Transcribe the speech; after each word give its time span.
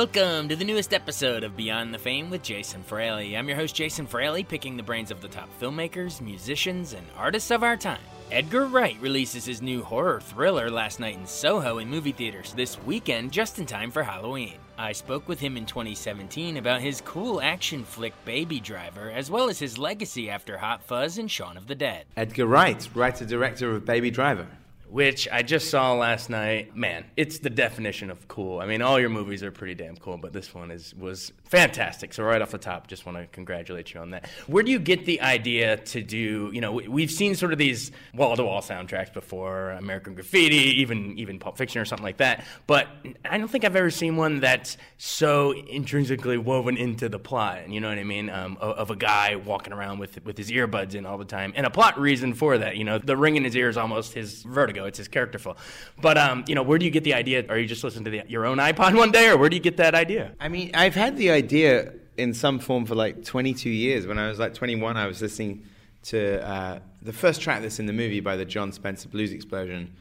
Welcome 0.00 0.48
to 0.48 0.56
the 0.56 0.64
newest 0.64 0.94
episode 0.94 1.44
of 1.44 1.58
Beyond 1.58 1.92
the 1.92 1.98
Fame 1.98 2.30
with 2.30 2.42
Jason 2.42 2.82
Fraley. 2.82 3.36
I'm 3.36 3.46
your 3.48 3.58
host, 3.58 3.74
Jason 3.74 4.06
Fraley, 4.06 4.42
picking 4.42 4.74
the 4.74 4.82
brains 4.82 5.10
of 5.10 5.20
the 5.20 5.28
top 5.28 5.50
filmmakers, 5.60 6.22
musicians, 6.22 6.94
and 6.94 7.06
artists 7.18 7.50
of 7.50 7.62
our 7.62 7.76
time. 7.76 8.00
Edgar 8.30 8.64
Wright 8.64 8.96
releases 9.02 9.44
his 9.44 9.60
new 9.60 9.82
horror 9.82 10.22
thriller 10.22 10.70
last 10.70 11.00
night 11.00 11.16
in 11.16 11.26
Soho 11.26 11.76
in 11.76 11.90
movie 11.90 12.12
theaters 12.12 12.54
this 12.54 12.82
weekend, 12.84 13.30
just 13.30 13.58
in 13.58 13.66
time 13.66 13.90
for 13.90 14.02
Halloween. 14.02 14.54
I 14.78 14.92
spoke 14.92 15.28
with 15.28 15.38
him 15.38 15.58
in 15.58 15.66
2017 15.66 16.56
about 16.56 16.80
his 16.80 17.02
cool 17.02 17.42
action 17.42 17.84
flick 17.84 18.14
Baby 18.24 18.58
Driver, 18.58 19.10
as 19.10 19.30
well 19.30 19.50
as 19.50 19.58
his 19.58 19.76
legacy 19.76 20.30
after 20.30 20.56
Hot 20.56 20.82
Fuzz 20.82 21.18
and 21.18 21.30
Shaun 21.30 21.58
of 21.58 21.66
the 21.66 21.74
Dead. 21.74 22.06
Edgar 22.16 22.46
Wright, 22.46 22.88
writer 22.94 23.26
director 23.26 23.76
of 23.76 23.84
Baby 23.84 24.10
Driver 24.10 24.46
which 24.90 25.28
I 25.30 25.42
just 25.42 25.70
saw 25.70 25.94
last 25.94 26.30
night. 26.30 26.74
Man, 26.74 27.04
it's 27.16 27.38
the 27.38 27.50
definition 27.50 28.10
of 28.10 28.26
cool. 28.26 28.60
I 28.60 28.66
mean, 28.66 28.82
all 28.82 28.98
your 28.98 29.08
movies 29.08 29.42
are 29.42 29.52
pretty 29.52 29.74
damn 29.74 29.96
cool, 29.96 30.18
but 30.18 30.32
this 30.32 30.52
one 30.52 30.70
is 30.70 30.94
was 30.94 31.32
fantastic. 31.44 32.12
So 32.12 32.24
right 32.24 32.42
off 32.42 32.50
the 32.50 32.58
top, 32.58 32.88
just 32.88 33.06
want 33.06 33.18
to 33.18 33.26
congratulate 33.26 33.94
you 33.94 34.00
on 34.00 34.10
that. 34.10 34.28
Where 34.46 34.62
do 34.62 34.72
you 34.72 34.78
get 34.78 35.06
the 35.06 35.20
idea 35.20 35.76
to 35.76 36.02
do? 36.02 36.50
You 36.52 36.60
know, 36.60 36.72
we've 36.72 37.10
seen 37.10 37.36
sort 37.36 37.52
of 37.52 37.58
these 37.58 37.92
wall 38.14 38.36
to 38.36 38.44
wall 38.44 38.62
soundtracks 38.62 39.12
before, 39.12 39.70
American 39.70 40.14
Graffiti, 40.14 40.80
even 40.80 41.16
even 41.18 41.38
Pulp 41.38 41.56
Fiction 41.56 41.80
or 41.80 41.84
something 41.84 42.04
like 42.04 42.16
that. 42.16 42.44
But 42.66 42.88
I 43.24 43.38
don't 43.38 43.48
think 43.48 43.64
I've 43.64 43.76
ever 43.76 43.90
seen 43.90 44.16
one 44.16 44.40
that's 44.40 44.76
so 44.98 45.52
intrinsically 45.52 46.38
woven 46.38 46.76
into 46.76 47.08
the 47.08 47.18
plot. 47.18 47.68
You 47.68 47.80
know 47.80 47.88
what 47.88 47.98
I 47.98 48.04
mean? 48.04 48.28
Um, 48.28 48.58
of, 48.60 48.90
a 48.90 48.96
guy 48.96 49.36
walking 49.36 49.72
around 49.72 50.00
with 50.00 50.24
with 50.24 50.36
his 50.36 50.50
earbuds 50.50 50.96
in 50.96 51.06
all 51.06 51.16
the 51.16 51.24
time, 51.24 51.52
and 51.54 51.64
a 51.64 51.70
plot 51.70 51.98
reason 51.98 52.34
for 52.34 52.58
that. 52.58 52.76
You 52.76 52.82
know, 52.82 52.98
the 52.98 53.16
ring 53.16 53.36
in 53.36 53.44
his 53.44 53.54
ear 53.54 53.68
is 53.68 53.76
almost 53.76 54.14
his 54.14 54.42
vertigo 54.42 54.79
it's 54.84 54.98
his 54.98 55.08
character 55.08 55.30
characterful. 55.30 55.56
But 56.00 56.18
um, 56.18 56.44
you 56.46 56.54
know, 56.54 56.62
where 56.62 56.78
do 56.78 56.84
you 56.84 56.90
get 56.90 57.04
the 57.04 57.14
idea? 57.14 57.44
Are 57.48 57.58
you 57.58 57.66
just 57.66 57.84
listening 57.84 58.04
to 58.04 58.10
the, 58.10 58.22
your 58.28 58.46
own 58.46 58.58
iPod 58.58 58.96
one 58.96 59.10
day, 59.10 59.28
or 59.28 59.36
where 59.36 59.48
do 59.48 59.56
you 59.56 59.62
get 59.62 59.76
that 59.76 59.94
idea? 59.94 60.32
I 60.40 60.48
mean, 60.48 60.70
I've 60.74 60.94
had 60.94 61.16
the 61.16 61.30
idea 61.30 61.92
in 62.16 62.34
some 62.34 62.58
form 62.58 62.84
for 62.86 62.94
like 62.94 63.24
22 63.24 63.70
years. 63.70 64.06
When 64.06 64.18
I 64.18 64.28
was 64.28 64.38
like 64.38 64.54
21, 64.54 64.96
I 64.96 65.06
was 65.06 65.22
listening 65.22 65.64
to 66.04 66.46
uh, 66.46 66.78
the 67.02 67.12
first 67.12 67.40
track 67.40 67.62
that's 67.62 67.78
in 67.78 67.86
the 67.86 67.92
movie 67.92 68.20
by 68.20 68.36
the 68.36 68.44
Jon 68.44 68.72
Spencer 68.72 69.08
Blues 69.08 69.32
Explosion, 69.32 69.94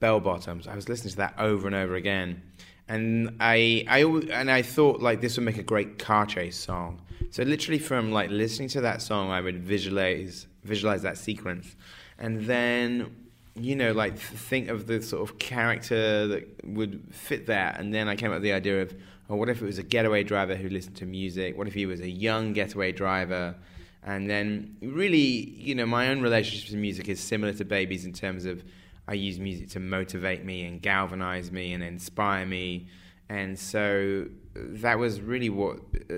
Bell 0.00 0.20
Bottoms. 0.20 0.66
I 0.66 0.74
was 0.74 0.88
listening 0.88 1.10
to 1.12 1.16
that 1.18 1.34
over 1.38 1.66
and 1.66 1.74
over 1.74 1.94
again, 1.94 2.42
and 2.88 3.36
I, 3.40 3.84
I 3.88 4.04
and 4.32 4.50
I 4.50 4.62
thought 4.62 5.00
like 5.00 5.20
this 5.20 5.36
would 5.36 5.44
make 5.44 5.58
a 5.58 5.62
great 5.62 5.98
car 5.98 6.26
chase 6.26 6.56
song. 6.56 7.02
So 7.30 7.42
literally 7.42 7.78
from 7.78 8.12
like 8.12 8.30
listening 8.30 8.68
to 8.70 8.80
that 8.82 9.02
song, 9.02 9.30
I 9.30 9.40
would 9.40 9.58
visualize 9.58 10.46
visualize 10.64 11.02
that 11.02 11.18
sequence, 11.18 11.76
and 12.18 12.42
then 12.42 13.27
you 13.58 13.76
know, 13.76 13.92
like 13.92 14.18
think 14.18 14.68
of 14.68 14.86
the 14.86 15.02
sort 15.02 15.28
of 15.28 15.38
character 15.38 16.26
that 16.28 16.64
would 16.64 17.02
fit 17.10 17.46
that. 17.46 17.80
And 17.80 17.92
then 17.92 18.08
I 18.08 18.16
came 18.16 18.30
up 18.30 18.36
with 18.36 18.42
the 18.42 18.52
idea 18.52 18.82
of, 18.82 18.94
oh, 19.28 19.36
what 19.36 19.48
if 19.48 19.60
it 19.60 19.64
was 19.64 19.78
a 19.78 19.82
getaway 19.82 20.22
driver 20.22 20.54
who 20.54 20.68
listened 20.68 20.96
to 20.96 21.06
music? 21.06 21.56
What 21.56 21.66
if 21.66 21.74
he 21.74 21.86
was 21.86 22.00
a 22.00 22.08
young 22.08 22.52
getaway 22.52 22.92
driver? 22.92 23.54
And 24.02 24.28
then 24.28 24.76
really, 24.80 25.18
you 25.18 25.74
know, 25.74 25.86
my 25.86 26.08
own 26.08 26.20
relationship 26.20 26.70
to 26.70 26.76
music 26.76 27.08
is 27.08 27.20
similar 27.20 27.52
to 27.54 27.64
Baby's 27.64 28.04
in 28.04 28.12
terms 28.12 28.44
of 28.44 28.64
I 29.06 29.14
use 29.14 29.38
music 29.38 29.70
to 29.70 29.80
motivate 29.80 30.44
me 30.44 30.64
and 30.64 30.80
galvanize 30.80 31.50
me 31.50 31.72
and 31.72 31.82
inspire 31.82 32.44
me. 32.44 32.86
And 33.28 33.58
so 33.58 34.26
that 34.54 34.98
was 34.98 35.20
really 35.20 35.50
what 35.50 35.78
uh, 36.10 36.14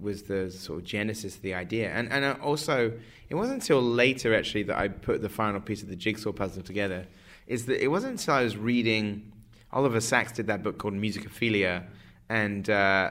was 0.00 0.22
the 0.24 0.50
sort 0.50 0.80
of 0.80 0.84
genesis 0.84 1.36
of 1.36 1.42
the 1.42 1.54
idea. 1.54 1.90
And 1.90 2.10
and 2.12 2.40
also, 2.40 2.92
it 3.28 3.34
wasn't 3.34 3.62
until 3.62 3.82
later 3.82 4.34
actually 4.34 4.62
that 4.64 4.78
I 4.78 4.88
put 4.88 5.22
the 5.22 5.28
final 5.28 5.60
piece 5.60 5.82
of 5.82 5.88
the 5.88 5.96
jigsaw 5.96 6.32
puzzle 6.32 6.62
together. 6.62 7.06
Is 7.46 7.66
that 7.66 7.82
it 7.82 7.88
wasn't 7.88 8.20
until 8.20 8.34
I 8.34 8.42
was 8.42 8.56
reading 8.56 9.32
Oliver 9.72 10.00
Sacks 10.00 10.32
did 10.32 10.46
that 10.46 10.62
book 10.62 10.78
called 10.78 10.94
Musicophilia, 10.94 11.84
and 12.28 12.70
uh, 12.70 13.10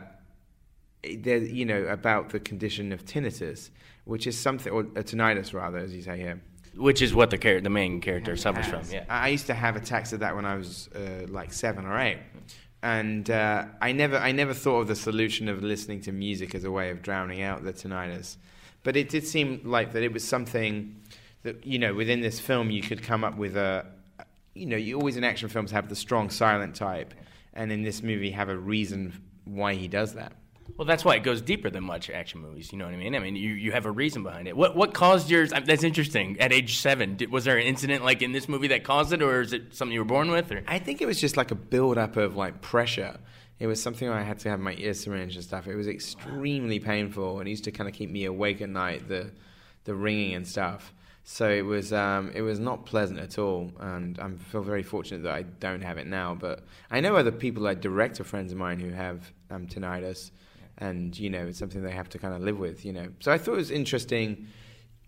there, 1.18 1.38
you 1.38 1.66
know 1.66 1.84
about 1.84 2.30
the 2.30 2.40
condition 2.40 2.94
of 2.94 3.06
tinnitus, 3.06 3.70
which 4.06 4.26
is 4.26 4.40
something 4.40 4.72
or 4.72 4.82
a 4.82 5.04
tinnitus 5.04 5.54
rather, 5.54 5.78
as 5.78 5.94
you 5.94 6.02
say 6.02 6.18
here. 6.18 6.42
Which 6.76 7.04
is 7.04 7.14
what 7.14 7.30
the 7.30 7.38
char- 7.38 7.62
the 7.62 7.70
main 7.70 8.02
character 8.02 8.36
suffers 8.36 8.66
from. 8.66 8.82
Yeah, 8.90 9.04
I 9.10 9.28
used 9.28 9.46
to 9.48 9.54
have 9.54 9.76
attacks 9.76 10.14
of 10.14 10.22
that 10.22 10.36
when 10.36 10.46
I 10.46 10.56
was 10.56 10.88
uh, 10.96 11.28
like 11.28 11.54
seven 11.54 11.86
or 11.86 12.00
eight 12.00 12.18
and 12.84 13.32
uh, 13.32 13.66
I 13.82 13.94
never 13.94 14.18
I 14.18 14.34
never 14.34 14.54
thought 14.54 14.82
of 14.82 14.88
the 14.90 14.96
solution 14.96 15.48
of 15.48 15.64
listening 15.64 16.02
to 16.02 16.12
music 16.12 16.54
as 16.54 16.66
a 16.66 16.70
way 16.70 16.90
of 16.90 17.02
drowning 17.02 17.42
out 17.42 17.64
the 17.64 17.72
tinnitus, 17.72 18.36
but 18.84 18.98
it 18.98 19.08
did 19.08 19.26
seem 19.26 19.62
like 19.64 19.94
that 19.94 20.04
it 20.04 20.12
was 20.12 20.24
something 20.24 21.02
that 21.44 21.66
you 21.66 21.80
know 21.80 21.94
within 21.94 22.20
this 22.20 22.42
film 22.42 22.70
you 22.70 22.82
could 22.82 23.02
come 23.02 23.24
up 23.24 23.38
with 23.38 23.56
a 23.56 23.86
you 24.54 24.66
know 24.66 24.76
you 24.76 24.98
always 24.98 25.16
in 25.16 25.24
action 25.24 25.48
films 25.48 25.72
have 25.72 25.88
the 25.88 25.96
strong 25.96 26.30
silent 26.30 26.76
type, 26.76 27.14
and 27.54 27.72
in 27.72 27.84
this 27.84 28.04
movie 28.04 28.32
have 28.32 28.50
a 28.50 28.58
reason 28.58 29.14
why 29.46 29.76
he 29.76 29.88
does 29.88 30.14
that. 30.16 30.34
Well, 30.78 30.86
that's 30.86 31.06
why 31.06 31.16
it 31.16 31.24
goes 31.24 31.42
deeper 31.42 31.70
than 31.70 31.84
much 31.84 32.10
action 32.10 32.42
movies. 32.42 32.72
You 32.72 32.80
know 32.80 32.86
what 32.86 32.94
I 32.94 32.98
mean? 32.98 33.16
I 33.16 33.20
mean, 33.20 33.36
you, 33.36 33.52
you 33.52 33.72
have 33.74 33.86
a 33.86 33.92
reason 33.92 34.24
behind 34.24 34.48
it. 34.48 34.58
What 34.58 34.76
what 34.76 34.94
caused 34.94 35.30
yours? 35.30 35.52
That's 35.52 35.84
interesting. 35.84 36.40
At 36.40 36.52
age 36.52 36.78
seven, 36.78 37.16
did, 37.16 37.32
was 37.32 37.46
there 37.46 37.58
an 37.58 37.68
incident 37.68 38.04
like 38.04 38.22
in 38.22 38.32
this 38.32 38.50
movie 38.50 38.68
that 38.70 38.84
caused 38.84 39.14
it, 39.14 39.22
or 39.22 39.42
is 39.42 39.54
it 39.54 39.76
something 39.76 39.94
you 39.94 40.00
were 40.00 40.06
born 40.06 40.32
with? 40.32 40.52
Or? 40.52 40.64
I 40.68 40.80
think 40.80 41.02
it 41.02 41.06
was 41.06 41.20
just 41.22 41.38
like 41.38 41.52
a 41.52 41.56
build 41.56 41.98
up 41.98 42.18
of 42.18 42.36
like 42.36 42.62
pressure. 42.62 43.20
It 43.60 43.68
was 43.68 43.82
something 43.82 44.10
I 44.10 44.24
had 44.24 44.40
to 44.40 44.50
have 44.50 44.60
my 44.60 44.74
ear 44.78 44.94
syringed 44.94 45.36
and 45.36 45.44
stuff. 45.44 45.68
It 45.68 45.76
was 45.76 45.88
extremely 45.88 46.80
painful, 46.80 47.40
and 47.40 47.48
it 47.48 47.52
used 47.52 47.66
to 47.66 47.72
kind 47.72 47.88
of 47.88 47.96
keep 47.96 48.10
me 48.10 48.26
awake 48.26 48.62
at 48.62 48.70
night. 48.70 49.08
The 49.08 49.32
the 49.84 49.94
ringing 49.94 50.34
and 50.34 50.48
stuff. 50.48 50.94
So 51.26 51.50
it 51.50 51.62
was 51.62 51.94
um, 51.94 52.32
it 52.34 52.42
was 52.42 52.60
not 52.60 52.86
pleasant 52.86 53.20
at 53.20 53.38
all, 53.38 53.72
and 53.80 54.20
I 54.20 54.30
feel 54.52 54.62
very 54.62 54.84
fortunate 54.84 55.24
that 55.24 55.34
I 55.34 55.44
don't 55.44 55.82
have 55.82 55.98
it 55.98 56.08
now. 56.08 56.36
But 56.36 56.66
I 56.90 57.00
know 57.00 57.16
other 57.16 57.32
people, 57.32 57.64
like 57.64 57.80
director 57.80 58.24
friends 58.24 58.52
of 58.52 58.58
mine, 58.58 58.80
who 58.80 58.90
have 58.90 59.32
um, 59.50 59.68
tinnitus 59.68 60.32
and 60.78 61.18
you 61.18 61.30
know 61.30 61.48
it's 61.48 61.60
something 61.60 61.82
they 61.84 61.92
have 61.92 62.10
to 62.10 62.18
kind 62.18 62.34
of 62.34 62.42
live 62.42 62.60
with. 62.60 62.86
You 62.86 62.94
know, 62.94 63.08
so 63.20 63.32
I 63.32 63.38
thought 63.38 63.54
it 63.54 63.58
was 63.58 63.72
interesting. 63.72 64.48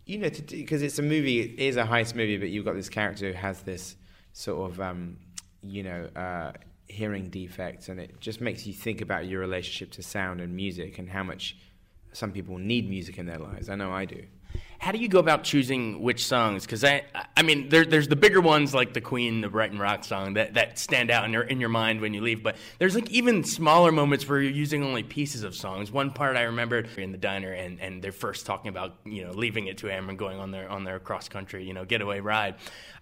You 0.06 0.20
know, 0.20 0.30
because 0.30 0.84
it's 0.84 1.00
a 1.00 1.02
movie, 1.02 1.42
it 1.42 1.60
is 1.60 1.78
a 1.78 1.84
heist 1.84 2.14
movie, 2.14 2.38
but 2.38 2.50
you've 2.50 2.66
got 2.66 2.76
this 2.76 2.90
character 2.90 3.32
who 3.32 3.34
has 3.34 3.62
this 3.64 3.96
sort 4.34 4.70
of, 4.70 4.80
um, 4.80 5.18
you 5.64 5.82
know, 5.82 6.08
uh, 6.16 6.52
hearing 6.88 7.30
defects, 7.30 7.90
and 7.90 8.00
it 8.00 8.20
just 8.20 8.40
makes 8.40 8.68
you 8.68 8.74
think 8.74 9.02
about 9.02 9.26
your 9.26 9.40
relationship 9.40 9.92
to 9.94 10.04
sound 10.04 10.42
and 10.42 10.56
music 10.56 11.00
and 11.00 11.10
how 11.10 11.24
much 11.24 11.58
some 12.14 12.32
people 12.32 12.60
need 12.60 12.88
music 12.88 13.18
in 13.18 13.26
their 13.26 13.40
lives. 13.40 13.68
I 13.68 13.76
know 13.76 13.92
I 13.92 14.06
do 14.06 14.24
how 14.86 14.92
do 14.92 15.00
you 15.00 15.08
go 15.08 15.18
about 15.18 15.44
choosing 15.44 16.00
which 16.00 16.24
songs? 16.24 16.64
Because 16.64 16.84
I, 16.84 17.06
I 17.36 17.42
mean, 17.42 17.70
there, 17.70 17.86
there's 17.86 18.08
the 18.08 18.16
bigger 18.16 18.40
ones 18.40 18.72
like 18.72 18.94
the 18.94 19.02
Queen, 19.02 19.42
the 19.42 19.50
Brighton 19.50 19.80
Rock 19.80 20.04
song 20.04 20.36
that, 20.36 20.54
that 20.54 20.78
stand 20.78 21.10
out 21.10 21.26
in 21.26 21.34
your 21.34 21.42
in 21.42 21.60
your 21.60 21.70
mind 21.70 22.02
when 22.02 22.14
you 22.14 22.22
leave. 22.22 22.44
But 22.44 22.56
there's 22.78 22.94
like 22.94 23.10
even 23.10 23.44
smaller 23.44 23.92
moments 23.92 24.30
where 24.30 24.40
you're 24.40 24.52
using 24.52 24.84
only 24.84 25.02
pieces 25.02 25.42
of 25.42 25.56
songs. 25.56 25.92
One 25.92 26.12
part 26.12 26.38
I 26.38 26.44
remembered 26.44 26.88
in 27.00 27.12
the 27.12 27.18
diner, 27.18 27.52
and, 27.52 27.82
and 27.82 28.00
they're 28.00 28.12
first 28.12 28.46
talking 28.46 28.70
about 28.70 28.94
you 29.06 29.26
know 29.26 29.32
leaving 29.32 29.66
it 29.66 29.80
to 29.80 29.88
him 29.88 30.08
and 30.08 30.20
going 30.20 30.38
on 30.38 30.52
their 30.52 30.70
on 30.70 30.84
their 30.84 31.00
cross 31.00 31.30
country 31.30 31.66
you 31.66 31.74
know 31.74 31.84
getaway 31.84 32.20
ride. 32.20 32.54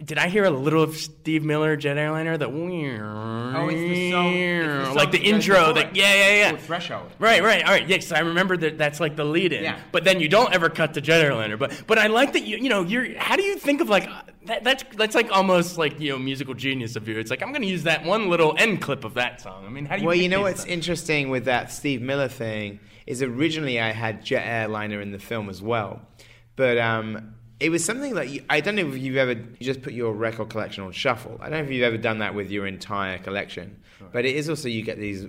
Did 0.01 0.17
I 0.17 0.29
hear 0.29 0.45
a 0.45 0.49
little 0.49 0.83
of 0.83 0.95
Steve 0.95 1.43
Miller 1.43 1.75
Jet 1.75 1.97
Airliner? 1.97 2.37
That 2.37 2.47
oh, 2.47 3.67
it's 3.69 3.77
the 3.77 4.11
song, 4.11 4.33
it's 4.33 4.67
the 4.67 4.85
song 4.85 4.95
like 4.95 5.11
the 5.11 5.19
intro. 5.19 5.73
That 5.73 5.97
yeah, 5.97 6.13
yeah, 6.13 6.35
yeah. 6.37 6.51
Oh, 6.53 6.57
threshold. 6.57 7.11
Right, 7.19 7.43
right. 7.43 7.61
All 7.61 7.71
right. 7.71 7.87
Yes, 7.87 8.13
I 8.13 8.19
remember 8.19 8.55
that. 8.55 8.77
That's 8.77 9.01
like 9.01 9.17
the 9.17 9.25
lead 9.25 9.51
in. 9.51 9.63
Yeah. 9.63 9.79
But 9.91 10.05
then 10.05 10.21
you 10.21 10.29
don't 10.29 10.53
ever 10.53 10.69
cut 10.69 10.93
to 10.93 11.01
Jet 11.01 11.21
Airliner. 11.21 11.57
But 11.57 11.72
but 11.87 11.97
I 11.97 12.07
like 12.07 12.33
that 12.33 12.43
you 12.43 12.57
you 12.57 12.69
know 12.69 12.83
you're. 12.83 13.17
How 13.17 13.35
do 13.35 13.43
you 13.43 13.57
think 13.57 13.81
of 13.81 13.89
like 13.89 14.09
that, 14.45 14.63
that's 14.63 14.83
that's 14.95 15.15
like 15.15 15.31
almost 15.31 15.77
like 15.77 15.99
you 15.99 16.11
know 16.11 16.19
musical 16.19 16.53
genius 16.53 16.95
of 16.95 17.07
you. 17.07 17.17
It's 17.19 17.29
like 17.29 17.41
I'm 17.41 17.49
going 17.49 17.61
to 17.61 17.67
use 17.67 17.83
that 17.83 18.03
one 18.03 18.29
little 18.29 18.55
end 18.57 18.81
clip 18.81 19.03
of 19.03 19.13
that 19.15 19.41
song. 19.41 19.65
I 19.65 19.69
mean, 19.69 19.85
how 19.85 19.95
do 19.95 20.01
you? 20.01 20.07
Well, 20.07 20.15
you 20.15 20.29
know 20.29 20.41
what's 20.41 20.65
interesting 20.65 21.29
with 21.29 21.45
that 21.45 21.71
Steve 21.71 22.01
Miller 22.01 22.27
thing 22.27 22.79
is 23.05 23.21
originally 23.21 23.79
I 23.79 23.91
had 23.91 24.23
Jet 24.23 24.45
Airliner 24.45 25.01
in 25.01 25.11
the 25.11 25.19
film 25.19 25.49
as 25.49 25.61
well, 25.61 26.01
but 26.55 26.77
um, 26.77 27.35
it 27.59 27.69
was 27.69 27.83
something 27.83 28.15
that 28.15 28.29
you, 28.29 28.43
I 28.49 28.59
don't 28.59 28.75
know 28.75 28.87
if 28.87 28.97
you've 28.97 29.17
ever 29.17 29.31
you 29.31 29.55
just 29.61 29.81
put 29.81 29.93
your 29.93 30.13
record 30.13 30.49
collection 30.49 30.83
on 30.83 30.91
shuffle. 30.91 31.37
I 31.39 31.49
don't 31.49 31.59
know 31.59 31.65
if 31.65 31.71
you've 31.71 31.83
ever 31.83 31.97
done 31.97 32.19
that 32.19 32.35
with 32.35 32.51
your 32.51 32.67
entire 32.67 33.17
collection, 33.17 33.81
but 34.11 34.25
it 34.25 34.35
is 34.35 34.49
also 34.49 34.67
you 34.67 34.83
get 34.83 34.99
these 34.99 35.25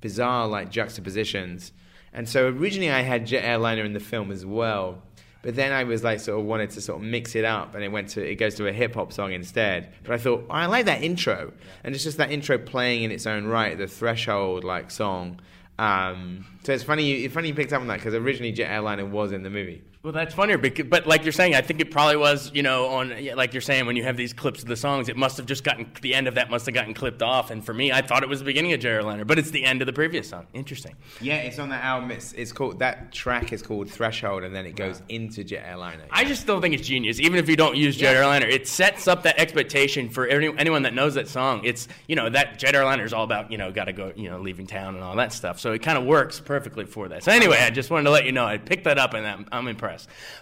bizarre 0.00 0.46
like 0.46 0.70
juxtapositions. 0.70 1.72
And 2.12 2.28
so 2.28 2.48
originally 2.48 2.90
I 2.90 3.02
had 3.02 3.26
Jet 3.26 3.44
Airliner 3.44 3.84
in 3.84 3.92
the 3.92 4.00
film 4.00 4.32
as 4.32 4.46
well, 4.46 5.02
but 5.42 5.54
then 5.54 5.72
I 5.72 5.84
was 5.84 6.02
like 6.02 6.20
sort 6.20 6.40
of 6.40 6.46
wanted 6.46 6.70
to 6.70 6.80
sort 6.80 7.00
of 7.00 7.06
mix 7.06 7.34
it 7.34 7.44
up, 7.44 7.74
and 7.74 7.84
it 7.84 7.92
went 7.92 8.08
to 8.10 8.24
it 8.24 8.36
goes 8.36 8.54
to 8.56 8.66
a 8.66 8.72
hip 8.72 8.94
hop 8.94 9.12
song 9.12 9.32
instead. 9.32 9.92
But 10.02 10.14
I 10.14 10.18
thought 10.18 10.46
oh, 10.48 10.52
I 10.52 10.66
like 10.66 10.86
that 10.86 11.02
intro, 11.02 11.52
and 11.84 11.94
it's 11.94 12.04
just 12.04 12.18
that 12.18 12.30
intro 12.30 12.58
playing 12.58 13.04
in 13.04 13.10
its 13.10 13.26
own 13.26 13.46
right, 13.46 13.76
the 13.76 13.86
threshold 13.86 14.64
like 14.64 14.90
song. 14.90 15.40
Um, 15.78 16.46
so 16.64 16.72
it's 16.72 16.84
funny, 16.84 17.04
you, 17.04 17.26
it's 17.26 17.34
funny 17.34 17.48
you 17.48 17.54
picked 17.54 17.72
up 17.72 17.80
on 17.80 17.86
that 17.88 17.96
because 17.96 18.14
originally 18.14 18.52
Jet 18.52 18.70
Airliner 18.70 19.04
was 19.04 19.32
in 19.32 19.42
the 19.42 19.50
movie. 19.50 19.82
Well, 20.06 20.12
that's 20.12 20.34
funnier, 20.34 20.56
because, 20.56 20.86
but 20.86 21.08
like 21.08 21.24
you're 21.24 21.32
saying, 21.32 21.56
I 21.56 21.62
think 21.62 21.80
it 21.80 21.90
probably 21.90 22.16
was, 22.16 22.52
you 22.54 22.62
know, 22.62 22.86
on 22.86 23.08
like 23.34 23.52
you're 23.52 23.60
saying 23.60 23.86
when 23.86 23.96
you 23.96 24.04
have 24.04 24.16
these 24.16 24.32
clips 24.32 24.62
of 24.62 24.68
the 24.68 24.76
songs, 24.76 25.08
it 25.08 25.16
must 25.16 25.36
have 25.36 25.46
just 25.46 25.64
gotten 25.64 25.90
the 26.00 26.14
end 26.14 26.28
of 26.28 26.36
that 26.36 26.48
must 26.48 26.64
have 26.66 26.76
gotten 26.76 26.94
clipped 26.94 27.22
off. 27.22 27.50
And 27.50 27.66
for 27.66 27.74
me, 27.74 27.90
I 27.90 28.02
thought 28.02 28.22
it 28.22 28.28
was 28.28 28.38
the 28.38 28.44
beginning 28.44 28.72
of 28.72 28.78
Jet 28.78 28.90
Airliner, 28.90 29.24
but 29.24 29.36
it's 29.36 29.50
the 29.50 29.64
end 29.64 29.82
of 29.82 29.86
the 29.86 29.92
previous 29.92 30.28
song. 30.28 30.46
Interesting. 30.54 30.94
Yeah, 31.20 31.38
it's 31.38 31.58
on 31.58 31.70
the 31.70 31.74
album. 31.74 32.12
It's, 32.12 32.32
it's 32.34 32.52
called 32.52 32.78
that 32.78 33.10
track 33.10 33.52
is 33.52 33.62
called 33.62 33.90
Threshold, 33.90 34.44
and 34.44 34.54
then 34.54 34.64
it 34.64 34.76
goes 34.76 35.02
into 35.08 35.42
Jet 35.42 35.64
Airliner. 35.66 36.04
I 36.12 36.22
just 36.22 36.40
still 36.40 36.60
think 36.60 36.74
it's 36.74 36.86
genius, 36.86 37.18
even 37.18 37.40
if 37.40 37.48
you 37.48 37.56
don't 37.56 37.74
use 37.76 37.96
Jet 37.96 38.12
Yeah. 38.12 38.20
Airliner. 38.20 38.46
It 38.46 38.68
sets 38.68 39.08
up 39.08 39.24
that 39.24 39.40
expectation 39.40 40.08
for 40.08 40.28
any, 40.28 40.56
anyone 40.56 40.82
that 40.82 40.94
knows 40.94 41.14
that 41.14 41.26
song. 41.26 41.62
It's 41.64 41.88
you 42.06 42.14
know 42.14 42.30
that 42.30 42.60
Jet 42.60 42.76
Airliner 42.76 43.04
is 43.04 43.12
all 43.12 43.24
about 43.24 43.50
you 43.50 43.58
know 43.58 43.72
got 43.72 43.86
to 43.86 43.92
go 43.92 44.12
you 44.14 44.30
know 44.30 44.40
leaving 44.40 44.68
town 44.68 44.94
and 44.94 45.02
all 45.02 45.16
that 45.16 45.32
stuff. 45.32 45.58
So 45.58 45.72
it 45.72 45.82
kind 45.82 45.98
of 45.98 46.04
works 46.04 46.38
perfectly 46.38 46.84
for 46.84 47.08
that. 47.08 47.24
So 47.24 47.32
anyway, 47.32 47.58
I 47.58 47.70
just 47.70 47.90
wanted 47.90 48.04
to 48.04 48.10
let 48.10 48.24
you 48.24 48.30
know 48.30 48.46
I 48.46 48.58
picked 48.58 48.84
that 48.84 48.98
up 48.98 49.12
and 49.12 49.26
I'm, 49.26 49.46
I'm 49.50 49.66
impressed. 49.66 49.95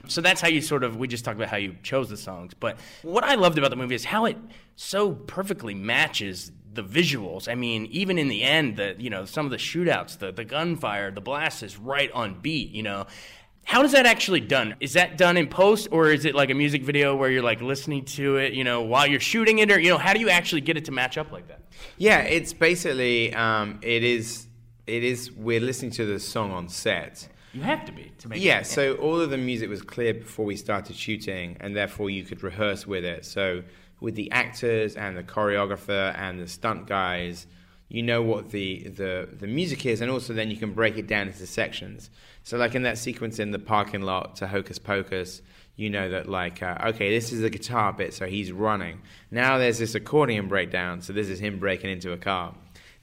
So 0.08 0.20
that's 0.20 0.40
how 0.40 0.48
you 0.48 0.60
sort 0.60 0.84
of 0.84 0.96
we 0.96 1.08
just 1.08 1.24
talked 1.24 1.36
about 1.36 1.48
how 1.48 1.56
you 1.56 1.76
chose 1.82 2.08
the 2.08 2.16
songs, 2.16 2.52
but 2.54 2.78
what 3.02 3.24
I 3.24 3.34
loved 3.34 3.58
about 3.58 3.70
the 3.70 3.76
movie 3.76 3.94
is 3.94 4.04
how 4.04 4.24
it 4.24 4.36
so 4.76 5.12
perfectly 5.12 5.74
matches 5.74 6.52
the 6.72 6.82
visuals. 6.82 7.48
I 7.48 7.54
mean, 7.54 7.86
even 7.86 8.18
in 8.18 8.28
the 8.28 8.42
end, 8.42 8.76
the 8.76 8.96
you 8.98 9.10
know 9.10 9.24
some 9.24 9.46
of 9.46 9.50
the 9.50 9.58
shootouts, 9.58 10.18
the 10.18 10.32
the 10.32 10.44
gunfire, 10.44 11.10
the 11.10 11.20
blast 11.20 11.62
is 11.62 11.78
right 11.78 12.10
on 12.12 12.40
beat. 12.40 12.70
You 12.70 12.82
know. 12.82 13.06
How 13.66 13.82
is 13.82 13.92
that 13.92 14.04
actually 14.04 14.40
done? 14.40 14.74
Is 14.80 14.92
that 14.92 15.16
done 15.16 15.38
in 15.38 15.46
post, 15.46 15.88
or 15.90 16.10
is 16.10 16.26
it 16.26 16.34
like 16.34 16.50
a 16.50 16.54
music 16.54 16.82
video 16.82 17.16
where 17.16 17.30
you're 17.30 17.42
like 17.42 17.62
listening 17.62 18.04
to 18.04 18.36
it, 18.36 18.52
you 18.52 18.62
know, 18.62 18.82
while 18.82 19.06
you're 19.06 19.20
shooting 19.20 19.58
it, 19.58 19.72
or 19.72 19.80
you 19.80 19.88
know, 19.88 19.96
how 19.96 20.12
do 20.12 20.20
you 20.20 20.28
actually 20.28 20.60
get 20.60 20.76
it 20.76 20.84
to 20.84 20.92
match 20.92 21.16
up 21.16 21.32
like 21.32 21.48
that? 21.48 21.62
Yeah, 21.96 22.18
it's 22.18 22.52
basically 22.52 23.32
um, 23.32 23.78
it 23.80 24.04
is 24.04 24.48
it 24.86 25.02
is 25.02 25.32
we're 25.32 25.60
listening 25.60 25.92
to 25.92 26.04
the 26.04 26.20
song 26.20 26.52
on 26.52 26.68
set. 26.68 27.26
You 27.54 27.62
have 27.62 27.84
to 27.86 27.92
be 27.92 28.10
to 28.18 28.28
make. 28.28 28.42
Yeah, 28.42 28.60
it. 28.60 28.66
so 28.66 28.94
all 28.96 29.20
of 29.20 29.30
the 29.30 29.38
music 29.38 29.70
was 29.70 29.80
clear 29.80 30.12
before 30.12 30.44
we 30.44 30.56
started 30.56 30.96
shooting, 30.96 31.56
and 31.60 31.74
therefore 31.74 32.10
you 32.10 32.24
could 32.24 32.42
rehearse 32.42 32.86
with 32.86 33.04
it. 33.04 33.24
So 33.24 33.62
with 34.00 34.16
the 34.16 34.30
actors 34.32 34.96
and 34.96 35.16
the 35.16 35.22
choreographer 35.22 36.16
and 36.18 36.40
the 36.40 36.48
stunt 36.48 36.86
guys, 36.86 37.46
you 37.88 38.02
know 38.02 38.22
what 38.22 38.50
the, 38.50 38.88
the, 38.88 39.28
the 39.32 39.46
music 39.46 39.86
is, 39.86 40.00
and 40.00 40.10
also 40.10 40.32
then 40.32 40.50
you 40.50 40.56
can 40.56 40.72
break 40.72 40.98
it 40.98 41.06
down 41.06 41.28
into 41.28 41.46
sections. 41.46 42.10
So 42.42 42.58
like 42.58 42.74
in 42.74 42.82
that 42.82 42.98
sequence 42.98 43.38
in 43.38 43.52
the 43.52 43.58
parking 43.60 44.02
lot 44.02 44.36
to 44.36 44.48
Hocus 44.48 44.80
Pocus, 44.80 45.40
you 45.76 45.90
know 45.90 46.08
that 46.10 46.28
like 46.28 46.60
uh, 46.62 46.76
okay, 46.86 47.10
this 47.10 47.32
is 47.32 47.40
the 47.40 47.50
guitar 47.50 47.92
bit, 47.92 48.14
so 48.14 48.26
he's 48.26 48.50
running. 48.50 49.00
Now 49.30 49.58
there's 49.58 49.78
this 49.78 49.94
accordion 49.94 50.48
breakdown, 50.48 51.02
so 51.02 51.12
this 51.12 51.28
is 51.28 51.38
him 51.38 51.58
breaking 51.60 51.90
into 51.90 52.12
a 52.12 52.16
car. 52.16 52.54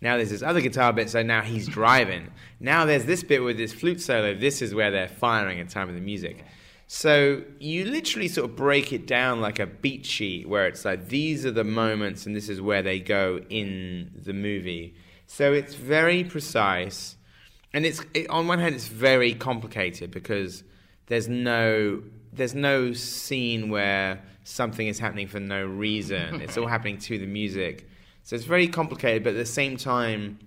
Now 0.01 0.17
there's 0.17 0.31
this 0.31 0.41
other 0.41 0.61
guitar 0.61 0.91
bit, 0.91 1.09
so 1.09 1.21
now 1.21 1.41
he's 1.41 1.67
driving. 1.67 2.31
Now 2.59 2.85
there's 2.85 3.05
this 3.05 3.23
bit 3.23 3.43
with 3.43 3.57
this 3.57 3.71
flute 3.71 4.01
solo. 4.01 4.33
This 4.33 4.61
is 4.61 4.73
where 4.73 4.89
they're 4.89 5.07
firing 5.07 5.59
at 5.59 5.69
time 5.69 5.89
of 5.89 5.95
the 5.95 6.01
music. 6.01 6.43
So 6.87 7.43
you 7.59 7.85
literally 7.85 8.27
sort 8.27 8.49
of 8.49 8.57
break 8.57 8.91
it 8.91 9.07
down 9.07 9.39
like 9.39 9.59
a 9.59 9.65
beat 9.65 10.05
sheet, 10.05 10.49
where 10.49 10.67
it's 10.67 10.83
like 10.83 11.07
these 11.07 11.45
are 11.45 11.51
the 11.51 11.63
moments, 11.63 12.25
and 12.25 12.35
this 12.35 12.49
is 12.49 12.59
where 12.59 12.81
they 12.81 12.99
go 12.99 13.39
in 13.49 14.11
the 14.13 14.33
movie. 14.33 14.95
So 15.27 15.53
it's 15.53 15.75
very 15.75 16.25
precise, 16.25 17.15
and 17.71 17.85
it's 17.85 18.01
it, 18.13 18.29
on 18.29 18.47
one 18.47 18.59
hand 18.59 18.75
it's 18.75 18.87
very 18.87 19.33
complicated 19.33 20.11
because 20.11 20.63
there's 21.05 21.29
no 21.29 22.03
there's 22.33 22.55
no 22.55 22.91
scene 22.91 23.69
where 23.69 24.21
something 24.43 24.87
is 24.87 24.99
happening 24.99 25.27
for 25.27 25.39
no 25.39 25.65
reason. 25.65 26.41
it's 26.41 26.57
all 26.57 26.67
happening 26.67 26.97
to 26.97 27.17
the 27.17 27.25
music. 27.25 27.87
So 28.23 28.35
it's 28.35 28.45
very 28.45 28.67
complicated, 28.67 29.23
but 29.23 29.31
at 29.31 29.37
the 29.37 29.45
same 29.45 29.77
time, 29.77 30.39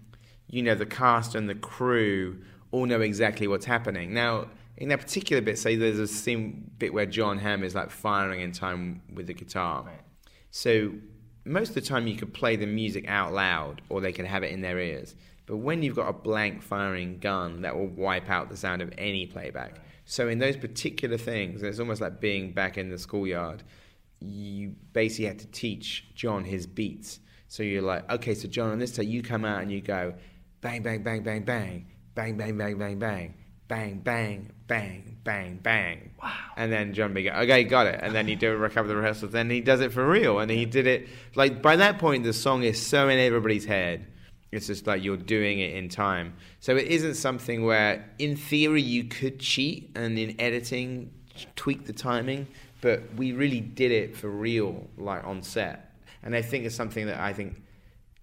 you 0.48 0.62
know, 0.62 0.74
the 0.74 0.86
cast 0.86 1.34
and 1.34 1.48
the 1.48 1.54
crew 1.54 2.38
all 2.70 2.86
know 2.86 3.00
exactly 3.00 3.46
what's 3.46 3.66
happening. 3.66 4.14
Now, 4.14 4.48
in 4.76 4.88
that 4.88 5.00
particular 5.00 5.40
bit, 5.40 5.58
say 5.58 5.76
there's 5.76 5.98
a 5.98 6.06
scene 6.06 6.70
bit 6.78 6.92
where 6.92 7.06
Jon 7.06 7.38
Hamm 7.38 7.62
is 7.62 7.74
like 7.74 7.90
firing 7.90 8.40
in 8.40 8.52
time 8.52 9.02
with 9.12 9.26
the 9.26 9.34
guitar. 9.34 9.84
So 10.50 10.92
most 11.44 11.70
of 11.70 11.74
the 11.74 11.80
time 11.80 12.06
you 12.06 12.16
could 12.16 12.32
play 12.32 12.56
the 12.56 12.66
music 12.66 13.08
out 13.08 13.32
loud 13.32 13.82
or 13.88 14.00
they 14.00 14.12
could 14.12 14.24
have 14.24 14.42
it 14.42 14.52
in 14.52 14.60
their 14.60 14.78
ears. 14.78 15.14
But 15.46 15.58
when 15.58 15.82
you've 15.82 15.96
got 15.96 16.08
a 16.08 16.12
blank 16.12 16.62
firing 16.62 17.18
gun, 17.18 17.62
that 17.62 17.76
will 17.76 17.88
wipe 17.88 18.30
out 18.30 18.48
the 18.48 18.56
sound 18.56 18.80
of 18.82 18.92
any 18.96 19.26
playback. 19.26 19.80
So 20.06 20.28
in 20.28 20.38
those 20.38 20.56
particular 20.56 21.18
things, 21.18 21.62
it's 21.62 21.78
almost 21.78 22.00
like 22.00 22.20
being 22.20 22.52
back 22.52 22.78
in 22.78 22.88
the 22.88 22.98
schoolyard. 22.98 23.62
You 24.20 24.74
basically 24.92 25.26
had 25.26 25.38
to 25.40 25.46
teach 25.48 26.06
Jon 26.14 26.44
his 26.44 26.66
beats. 26.66 27.20
So 27.48 27.62
you're 27.62 27.82
like, 27.82 28.10
okay, 28.10 28.34
so 28.34 28.48
Jon, 28.48 28.70
on 28.70 28.78
this 28.78 28.92
day 28.92 29.04
you 29.04 29.22
come 29.22 29.44
out 29.44 29.62
and 29.62 29.70
you 29.70 29.80
go, 29.80 30.14
bang, 30.60 30.82
bang, 30.82 31.02
bang, 31.02 31.22
bang, 31.22 31.44
bang, 31.44 31.86
bang, 32.14 32.36
bang, 32.36 32.56
bang, 32.56 32.78
bang, 32.78 32.98
bang, 32.98 33.34
bang, 33.68 34.04
bang, 34.04 34.52
bang, 34.66 35.16
bang, 35.24 35.58
bang. 35.62 36.10
Wow. 36.22 36.32
And 36.56 36.72
then 36.72 36.94
John 36.94 37.14
Big, 37.14 37.28
okay, 37.28 37.64
got 37.64 37.86
it. 37.86 38.00
And 38.02 38.14
then 38.14 38.28
you 38.28 38.36
do 38.36 38.52
a 38.52 38.56
recover 38.56 38.88
the 38.88 38.96
rehearsals. 38.96 39.32
Then 39.32 39.50
he 39.50 39.60
does 39.60 39.80
it 39.80 39.92
for 39.92 40.06
real. 40.08 40.38
And 40.38 40.50
he 40.50 40.64
did 40.64 40.86
it, 40.86 41.08
like, 41.34 41.62
by 41.62 41.76
that 41.76 41.98
point, 41.98 42.24
the 42.24 42.32
song 42.32 42.62
is 42.62 42.80
so 42.80 43.08
in 43.08 43.18
everybody's 43.18 43.64
head. 43.64 44.06
It's 44.52 44.68
just 44.68 44.86
like 44.86 45.02
you're 45.02 45.16
doing 45.16 45.58
it 45.58 45.74
in 45.74 45.88
time. 45.88 46.34
So 46.60 46.76
it 46.76 46.86
isn't 46.86 47.14
something 47.14 47.64
where, 47.64 48.08
in 48.18 48.36
theory, 48.36 48.82
you 48.82 49.04
could 49.04 49.40
cheat 49.40 49.90
and 49.96 50.18
in 50.18 50.40
editing 50.40 51.10
tweak 51.56 51.86
the 51.86 51.92
timing, 51.92 52.46
but 52.80 53.02
we 53.16 53.32
really 53.32 53.60
did 53.60 53.90
it 53.90 54.16
for 54.16 54.28
real, 54.28 54.88
like 54.96 55.24
on 55.24 55.42
set. 55.42 55.93
And 56.24 56.34
I 56.34 56.42
think 56.42 56.64
it's 56.64 56.74
something 56.74 57.06
that 57.06 57.20
I 57.20 57.32
think 57.32 57.62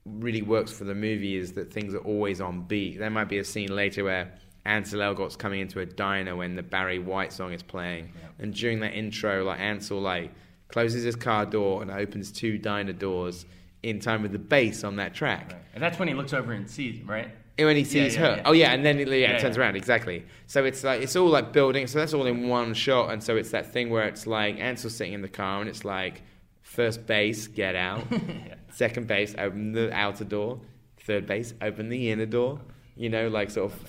really 0.05 0.41
works 0.41 0.71
for 0.71 0.83
the 0.83 0.95
movie 0.95 1.37
is 1.37 1.53
that 1.53 1.71
things 1.71 1.93
are 1.93 1.99
always 1.99 2.41
on 2.41 2.63
beat. 2.63 2.99
There 2.99 3.09
might 3.09 3.29
be 3.29 3.37
a 3.37 3.43
scene 3.43 3.73
later 3.73 4.03
where 4.03 4.33
Ansel 4.65 5.01
Elgort's 5.01 5.35
coming 5.35 5.59
into 5.61 5.79
a 5.79 5.85
diner 5.85 6.35
when 6.35 6.55
the 6.55 6.63
Barry 6.63 6.99
White 6.99 7.31
song 7.31 7.53
is 7.53 7.63
playing, 7.63 8.11
and 8.39 8.53
during 8.53 8.79
that 8.81 8.93
intro, 8.93 9.43
like 9.43 9.59
Ansel 9.59 10.01
like 10.01 10.31
closes 10.67 11.03
his 11.03 11.15
car 11.15 11.45
door 11.45 11.81
and 11.81 11.91
opens 11.91 12.31
two 12.31 12.57
diner 12.57 12.93
doors 12.93 13.45
in 13.83 13.99
time 13.99 14.21
with 14.21 14.31
the 14.31 14.39
bass 14.39 14.83
on 14.83 14.95
that 14.97 15.13
track. 15.13 15.55
and 15.73 15.83
that's 15.83 15.97
when 15.97 16.07
he 16.07 16.13
looks 16.13 16.33
over 16.33 16.53
and 16.53 16.69
sees, 16.69 17.01
right? 17.03 17.29
And 17.57 17.67
when 17.67 17.75
he 17.75 17.83
sees 17.83 18.15
yeah, 18.15 18.21
her, 18.21 18.35
yeah. 18.37 18.43
oh 18.45 18.53
yeah, 18.53 18.71
and 18.71 18.85
then 18.85 18.99
it, 18.99 19.07
yeah, 19.07 19.15
Yeah, 19.15 19.31
it 19.31 19.41
turns 19.41 19.57
yeah. 19.57 19.63
around 19.63 19.75
exactly. 19.75 20.25
So 20.47 20.63
it's 20.63 20.83
like 20.83 21.01
it's 21.01 21.15
all 21.15 21.27
like 21.27 21.53
building. 21.53 21.87
So 21.87 21.99
that's 21.99 22.13
all 22.13 22.25
in 22.25 22.47
one 22.47 22.73
shot, 22.73 23.11
and 23.11 23.23
so 23.23 23.35
it's 23.37 23.51
that 23.51 23.71
thing 23.71 23.89
where 23.89 24.07
it's 24.07 24.25
like 24.25 24.59
Ansel 24.59 24.89
sitting 24.89 25.13
in 25.13 25.21
the 25.21 25.29
car, 25.29 25.59
and 25.59 25.69
it's 25.69 25.85
like 25.85 26.21
first 26.71 27.05
base, 27.05 27.47
get 27.47 27.75
out. 27.75 28.03
Second 28.71 29.07
base, 29.07 29.35
open 29.37 29.73
the 29.73 29.91
outer 29.93 30.23
door. 30.23 30.61
Third 31.01 31.27
base, 31.27 31.53
open 31.61 31.89
the 31.89 32.11
inner 32.11 32.25
door. 32.25 32.61
You 32.95 33.09
know, 33.09 33.27
like 33.27 33.49
sort 33.49 33.71
of. 33.71 33.79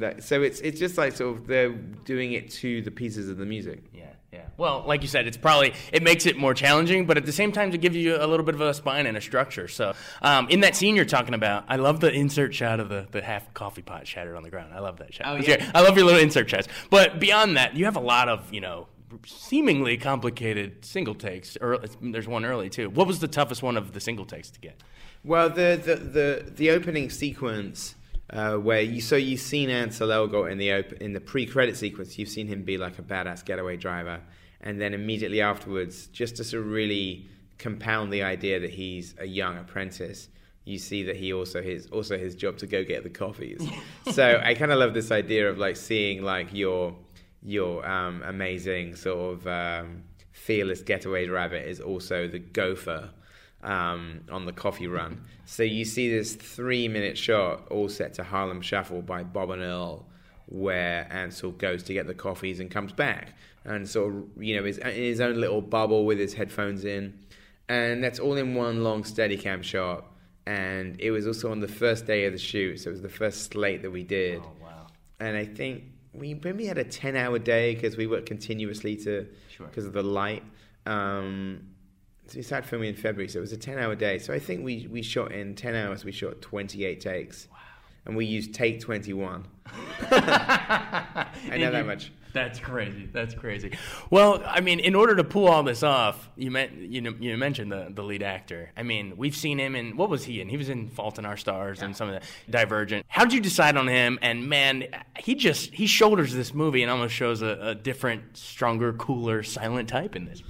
That, 0.00 0.22
so 0.22 0.42
it's 0.42 0.60
it's 0.60 0.78
just 0.78 0.98
like 0.98 1.14
sort 1.16 1.38
of 1.38 1.46
they're 1.46 1.70
doing 1.70 2.32
it 2.32 2.50
to 2.52 2.82
the 2.82 2.90
pieces 2.90 3.30
of 3.30 3.38
the 3.38 3.46
music. 3.46 3.82
Yeah, 3.94 4.04
yeah. 4.30 4.44
Well, 4.58 4.84
like 4.86 5.00
you 5.00 5.08
said, 5.08 5.26
it's 5.26 5.38
probably 5.38 5.72
it 5.90 6.02
makes 6.02 6.26
it 6.26 6.36
more 6.36 6.52
challenging, 6.52 7.06
but 7.06 7.16
at 7.16 7.24
the 7.24 7.32
same 7.32 7.50
time, 7.50 7.72
it 7.72 7.80
gives 7.80 7.96
you 7.96 8.16
a 8.16 8.26
little 8.26 8.44
bit 8.44 8.54
of 8.54 8.60
a 8.60 8.74
spine 8.74 9.06
and 9.06 9.16
a 9.16 9.20
structure. 9.20 9.68
So, 9.68 9.94
um, 10.20 10.48
in 10.50 10.60
that 10.60 10.76
scene 10.76 10.96
you're 10.96 11.06
talking 11.06 11.32
about, 11.32 11.64
I 11.68 11.76
love 11.76 12.00
the 12.00 12.12
insert 12.12 12.54
shot 12.54 12.78
of 12.78 12.90
the, 12.90 13.06
the 13.10 13.22
half 13.22 13.52
coffee 13.54 13.82
pot 13.82 14.06
shattered 14.06 14.36
on 14.36 14.42
the 14.42 14.50
ground. 14.50 14.74
I 14.74 14.80
love 14.80 14.98
that 14.98 15.14
shot. 15.14 15.26
Oh, 15.26 15.36
yeah. 15.36 15.70
I 15.74 15.80
love 15.80 15.96
your 15.96 16.04
little 16.04 16.20
insert 16.20 16.50
shots. 16.50 16.68
But 16.90 17.18
beyond 17.18 17.56
that, 17.56 17.74
you 17.74 17.86
have 17.86 17.96
a 17.96 18.00
lot 18.00 18.28
of 18.28 18.52
you 18.52 18.60
know 18.60 18.86
seemingly 19.26 19.96
complicated 19.96 20.84
single 20.84 21.14
takes. 21.14 21.56
Or 21.60 21.78
there's 22.00 22.28
one 22.28 22.44
early 22.44 22.70
too. 22.70 22.90
What 22.90 23.06
was 23.06 23.20
the 23.20 23.28
toughest 23.28 23.62
one 23.62 23.76
of 23.76 23.92
the 23.92 24.00
single 24.00 24.26
takes 24.26 24.50
to 24.50 24.60
get? 24.60 24.80
Well, 25.24 25.50
the 25.50 25.80
the 25.82 25.96
the, 25.96 26.50
the 26.50 26.70
opening 26.70 27.10
sequence 27.10 27.94
uh, 28.32 28.54
where 28.54 28.80
you 28.80 29.00
so 29.00 29.16
you've 29.16 29.40
seen 29.40 29.70
Ansel 29.70 30.08
Elgort 30.08 30.50
in 30.52 30.58
the 30.58 30.72
op- 30.72 30.92
in 30.94 31.12
the 31.12 31.20
pre-credit 31.20 31.76
sequence, 31.76 32.18
you've 32.18 32.28
seen 32.28 32.46
him 32.46 32.62
be 32.62 32.78
like 32.78 32.98
a 32.98 33.02
badass 33.02 33.44
getaway 33.44 33.76
driver, 33.76 34.20
and 34.60 34.80
then 34.80 34.94
immediately 34.94 35.40
afterwards, 35.40 36.06
just 36.08 36.36
to 36.36 36.44
sort 36.44 36.62
of 36.62 36.70
really 36.70 37.28
compound 37.58 38.12
the 38.12 38.22
idea 38.22 38.60
that 38.60 38.70
he's 38.70 39.14
a 39.18 39.26
young 39.26 39.58
apprentice. 39.58 40.28
You 40.64 40.78
see 40.78 41.02
that 41.04 41.16
he 41.16 41.32
also 41.32 41.60
his 41.60 41.86
also 41.88 42.16
his 42.16 42.34
job 42.34 42.58
to 42.58 42.66
go 42.66 42.84
get 42.84 43.02
the 43.02 43.10
coffees. 43.10 43.66
so 44.12 44.40
I 44.42 44.54
kind 44.54 44.70
of 44.70 44.78
love 44.78 44.94
this 44.94 45.10
idea 45.10 45.50
of 45.50 45.58
like 45.58 45.76
seeing 45.76 46.22
like 46.22 46.52
your 46.52 46.94
your 47.42 47.86
um, 47.88 48.22
amazing 48.24 48.96
sort 48.96 49.34
of 49.34 49.46
um, 49.46 50.02
fearless 50.32 50.82
getaway 50.82 51.26
rabbit 51.28 51.66
is 51.66 51.80
also 51.80 52.28
the 52.28 52.38
gopher 52.38 53.10
um, 53.62 54.20
on 54.30 54.46
the 54.46 54.52
coffee 54.52 54.86
run. 54.86 55.22
So 55.46 55.64
you 55.64 55.84
see 55.84 56.08
this 56.08 56.36
three 56.36 56.86
minute 56.86 57.18
shot 57.18 57.66
all 57.72 57.88
set 57.88 58.14
to 58.14 58.22
Harlem 58.22 58.60
Shuffle 58.60 59.02
by 59.02 59.24
Bob 59.24 59.50
and 59.50 59.62
Earl, 59.62 60.06
where 60.46 61.12
Ansel 61.12 61.50
goes 61.50 61.82
to 61.84 61.92
get 61.92 62.06
the 62.06 62.14
coffees 62.14 62.60
and 62.60 62.70
comes 62.70 62.92
back, 62.92 63.34
and 63.64 63.88
sort 63.88 64.14
of 64.14 64.24
you 64.40 64.54
know 64.54 64.64
is 64.64 64.78
in 64.78 64.94
his 64.94 65.20
own 65.20 65.40
little 65.40 65.60
bubble 65.60 66.06
with 66.06 66.20
his 66.20 66.34
headphones 66.34 66.84
in, 66.84 67.18
and 67.68 68.04
that's 68.04 68.20
all 68.20 68.36
in 68.36 68.54
one 68.54 68.84
long 68.84 69.02
Steadicam 69.02 69.64
shot. 69.64 70.04
And 70.46 71.00
it 71.00 71.10
was 71.10 71.26
also 71.26 71.50
on 71.50 71.58
the 71.58 71.66
first 71.66 72.06
day 72.06 72.26
of 72.26 72.32
the 72.32 72.38
shoot, 72.38 72.78
so 72.78 72.90
it 72.90 72.92
was 72.92 73.02
the 73.02 73.08
first 73.08 73.50
slate 73.50 73.82
that 73.82 73.90
we 73.90 74.04
did. 74.04 74.40
Oh 74.44 74.52
wow. 74.62 74.86
And 75.18 75.36
I 75.36 75.46
think 75.46 75.82
we 76.12 76.34
maybe 76.34 76.66
had 76.66 76.78
a 76.78 76.84
ten-hour 76.84 77.38
day 77.38 77.74
because 77.74 77.96
we 77.96 78.06
worked 78.06 78.26
continuously 78.26 78.96
to 78.96 79.26
Sure. 79.48 79.66
because 79.66 79.86
of 79.86 79.92
the 79.92 80.02
light. 80.02 80.42
Um, 80.86 81.62
so 82.26 82.36
we 82.36 82.42
started 82.42 82.68
filming 82.68 82.88
in 82.90 82.94
February, 82.96 83.28
so 83.28 83.38
it 83.38 83.42
was 83.42 83.52
a 83.52 83.56
ten-hour 83.56 83.94
day. 83.96 84.18
So 84.18 84.32
I 84.32 84.38
think 84.38 84.64
we 84.64 84.86
we 84.90 85.02
shot 85.02 85.32
in 85.32 85.54
ten 85.54 85.74
hours. 85.74 86.04
We 86.04 86.12
shot 86.12 86.40
twenty-eight 86.40 87.00
takes. 87.00 87.48
Wow. 87.50 87.56
And 88.06 88.16
we 88.16 88.24
used 88.24 88.54
take 88.54 88.80
twenty-one. 88.80 89.46
I 90.10 91.26
know 91.58 91.70
that 91.70 91.86
much. 91.86 92.12
That's 92.32 92.58
crazy. 92.58 93.08
That's 93.12 93.34
crazy. 93.34 93.72
Well, 94.10 94.42
I 94.46 94.60
mean, 94.60 94.80
in 94.80 94.94
order 94.94 95.16
to 95.16 95.24
pull 95.24 95.48
all 95.48 95.62
this 95.62 95.82
off, 95.82 96.28
you 96.36 96.50
meant 96.50 96.72
you 96.72 97.00
know 97.00 97.14
you 97.18 97.36
mentioned 97.36 97.72
the 97.72 97.88
the 97.90 98.02
lead 98.02 98.22
actor. 98.22 98.70
I 98.76 98.82
mean, 98.82 99.14
we've 99.16 99.34
seen 99.34 99.58
him 99.58 99.74
in 99.74 99.96
what 99.96 100.08
was 100.08 100.24
he 100.24 100.40
in? 100.40 100.48
He 100.48 100.56
was 100.56 100.68
in 100.68 100.88
Fault 100.88 101.18
in 101.18 101.26
Our 101.26 101.36
Stars 101.36 101.82
and 101.82 101.96
some 101.96 102.08
of 102.08 102.20
the 102.20 102.52
Divergent. 102.52 103.04
How 103.08 103.24
did 103.24 103.32
you 103.32 103.40
decide 103.40 103.76
on 103.76 103.88
him? 103.88 104.18
And 104.22 104.48
man, 104.48 104.86
he 105.18 105.34
just 105.34 105.74
he 105.74 105.86
shoulders 105.86 106.34
this 106.34 106.54
movie 106.54 106.82
and 106.82 106.90
almost 106.90 107.14
shows 107.14 107.42
a, 107.42 107.58
a 107.60 107.74
different, 107.74 108.36
stronger, 108.36 108.92
cooler, 108.92 109.42
silent 109.42 109.88
type 109.88 110.14
in 110.16 110.24
this. 110.24 110.42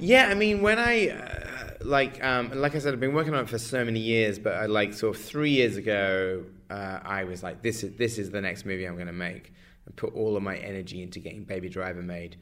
Yeah, 0.00 0.28
I 0.28 0.34
mean, 0.34 0.62
when 0.62 0.78
I 0.78 1.08
uh, 1.08 1.74
like, 1.80 2.22
um, 2.22 2.52
like 2.54 2.76
I 2.76 2.78
said, 2.78 2.94
I've 2.94 3.00
been 3.00 3.14
working 3.14 3.34
on 3.34 3.44
it 3.44 3.48
for 3.48 3.58
so 3.58 3.84
many 3.84 3.98
years, 3.98 4.38
but 4.38 4.54
I 4.54 4.66
like 4.66 4.94
sort 4.94 5.16
of 5.16 5.22
three 5.22 5.50
years 5.50 5.76
ago, 5.76 6.44
uh, 6.70 7.00
I 7.02 7.24
was 7.24 7.42
like, 7.42 7.62
this 7.62 7.82
is 7.82 7.96
this 7.96 8.18
is 8.18 8.30
the 8.30 8.40
next 8.40 8.64
movie 8.64 8.84
I'm 8.84 8.94
going 8.94 9.08
to 9.08 9.12
make, 9.12 9.52
and 9.88 9.96
put 9.96 10.14
all 10.14 10.36
of 10.36 10.42
my 10.42 10.56
energy 10.58 11.02
into 11.02 11.18
getting 11.18 11.44
Baby 11.44 11.70
Driver 11.70 12.02
made. 12.02 12.36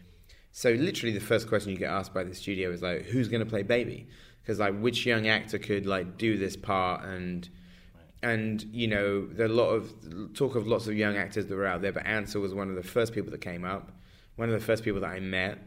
So 0.50 0.72
literally, 0.72 1.14
the 1.14 1.24
first 1.24 1.48
question 1.48 1.70
you 1.70 1.78
get 1.78 1.90
asked 1.90 2.12
by 2.12 2.24
the 2.24 2.34
studio 2.34 2.70
is 2.70 2.82
like, 2.82 3.02
who's 3.02 3.28
going 3.28 3.44
to 3.44 3.48
play 3.48 3.62
Baby? 3.62 4.08
Because 4.42 4.58
like, 4.58 4.76
which 4.80 5.06
young 5.06 5.28
actor 5.28 5.58
could 5.58 5.86
like 5.86 6.18
do 6.18 6.36
this 6.36 6.56
part 6.56 7.04
and 7.04 7.48
and 8.22 8.64
you 8.72 8.88
know 8.88 9.26
there 9.26 9.46
are 9.46 9.50
a 9.50 9.52
lot 9.52 9.68
of 9.68 10.34
talk 10.34 10.56
of 10.56 10.66
lots 10.66 10.86
of 10.86 10.96
young 10.96 11.16
actors 11.16 11.46
that 11.46 11.54
were 11.54 11.66
out 11.66 11.82
there, 11.82 11.92
but 11.92 12.04
Ansel 12.06 12.42
was 12.42 12.54
one 12.54 12.68
of 12.68 12.74
the 12.74 12.82
first 12.82 13.12
people 13.12 13.30
that 13.30 13.40
came 13.40 13.64
up, 13.64 13.92
one 14.36 14.48
of 14.48 14.58
the 14.58 14.64
first 14.64 14.82
people 14.82 15.00
that 15.02 15.10
I 15.10 15.20
met, 15.20 15.58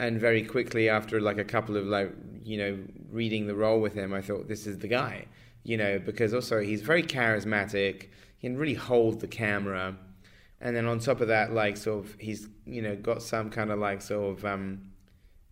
and 0.00 0.18
very 0.18 0.42
quickly 0.42 0.88
after 0.88 1.20
like 1.20 1.38
a 1.38 1.44
couple 1.44 1.76
of 1.76 1.86
like 1.86 2.12
you 2.42 2.58
know 2.58 2.78
reading 3.10 3.46
the 3.46 3.54
role 3.54 3.80
with 3.80 3.94
him, 3.94 4.12
I 4.12 4.22
thought 4.22 4.48
this 4.48 4.66
is 4.66 4.78
the 4.78 4.88
guy, 4.88 5.26
you 5.62 5.76
know, 5.76 5.98
because 5.98 6.34
also 6.34 6.60
he's 6.60 6.82
very 6.82 7.02
charismatic, 7.02 8.08
he 8.38 8.48
can 8.48 8.56
really 8.56 8.74
hold 8.74 9.20
the 9.20 9.28
camera, 9.28 9.96
and 10.60 10.74
then 10.74 10.86
on 10.86 10.98
top 10.98 11.20
of 11.20 11.28
that, 11.28 11.52
like 11.52 11.76
sort 11.76 12.04
of 12.04 12.14
he's 12.18 12.48
you 12.66 12.82
know 12.82 12.96
got 12.96 13.22
some 13.22 13.50
kind 13.50 13.70
of 13.70 13.78
like 13.78 14.02
sort 14.02 14.38
of 14.38 14.44
um, 14.44 14.90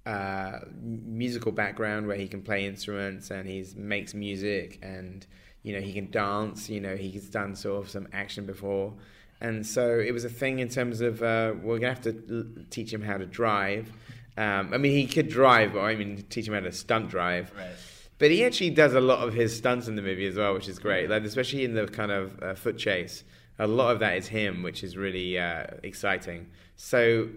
uh, 0.04 0.60
musical 0.82 1.52
background 1.52 2.06
where 2.06 2.16
he 2.16 2.28
can 2.28 2.42
play 2.42 2.66
instruments 2.66 3.30
and 3.30 3.48
he 3.48 3.64
makes 3.76 4.14
music 4.14 4.78
and 4.82 5.26
you 5.62 5.72
know 5.72 5.80
he 5.80 5.92
can 5.92 6.10
dance. 6.10 6.68
You 6.68 6.80
know 6.80 6.96
he's 6.96 7.28
done 7.28 7.54
sort 7.54 7.84
of 7.84 7.90
some 7.90 8.08
action 8.12 8.46
before, 8.46 8.94
and 9.40 9.66
so 9.66 9.98
it 9.98 10.12
was 10.12 10.24
a 10.24 10.30
thing 10.30 10.58
in 10.58 10.68
terms 10.68 11.00
of 11.00 11.22
uh, 11.22 11.54
we're 11.62 11.78
gonna 11.78 11.94
have 11.94 12.02
to 12.02 12.66
teach 12.70 12.92
him 12.92 13.02
how 13.02 13.16
to 13.16 13.26
drive. 13.26 13.90
Um, 14.38 14.74
I 14.74 14.78
mean, 14.78 14.92
he 14.92 15.06
could 15.06 15.28
drive, 15.28 15.72
but 15.72 15.80
I 15.80 15.94
mean, 15.94 16.22
teach 16.28 16.46
him 16.46 16.54
how 16.54 16.60
to 16.60 16.72
stunt 16.72 17.08
drive. 17.08 17.52
Right. 17.56 17.70
But 18.18 18.30
he 18.30 18.44
actually 18.44 18.70
does 18.70 18.94
a 18.94 19.00
lot 19.00 19.26
of 19.26 19.34
his 19.34 19.56
stunts 19.56 19.88
in 19.88 19.96
the 19.96 20.02
movie 20.02 20.26
as 20.26 20.36
well, 20.36 20.54
which 20.54 20.68
is 20.68 20.78
great. 20.78 21.10
Like 21.10 21.24
especially 21.24 21.64
in 21.64 21.74
the 21.74 21.86
kind 21.86 22.10
of 22.10 22.42
uh, 22.42 22.54
foot 22.54 22.78
chase, 22.78 23.24
a 23.58 23.66
lot 23.66 23.92
of 23.92 24.00
that 24.00 24.16
is 24.16 24.28
him, 24.28 24.62
which 24.62 24.84
is 24.84 24.96
really 24.96 25.38
uh, 25.38 25.66
exciting. 25.82 26.48
So 26.76 27.28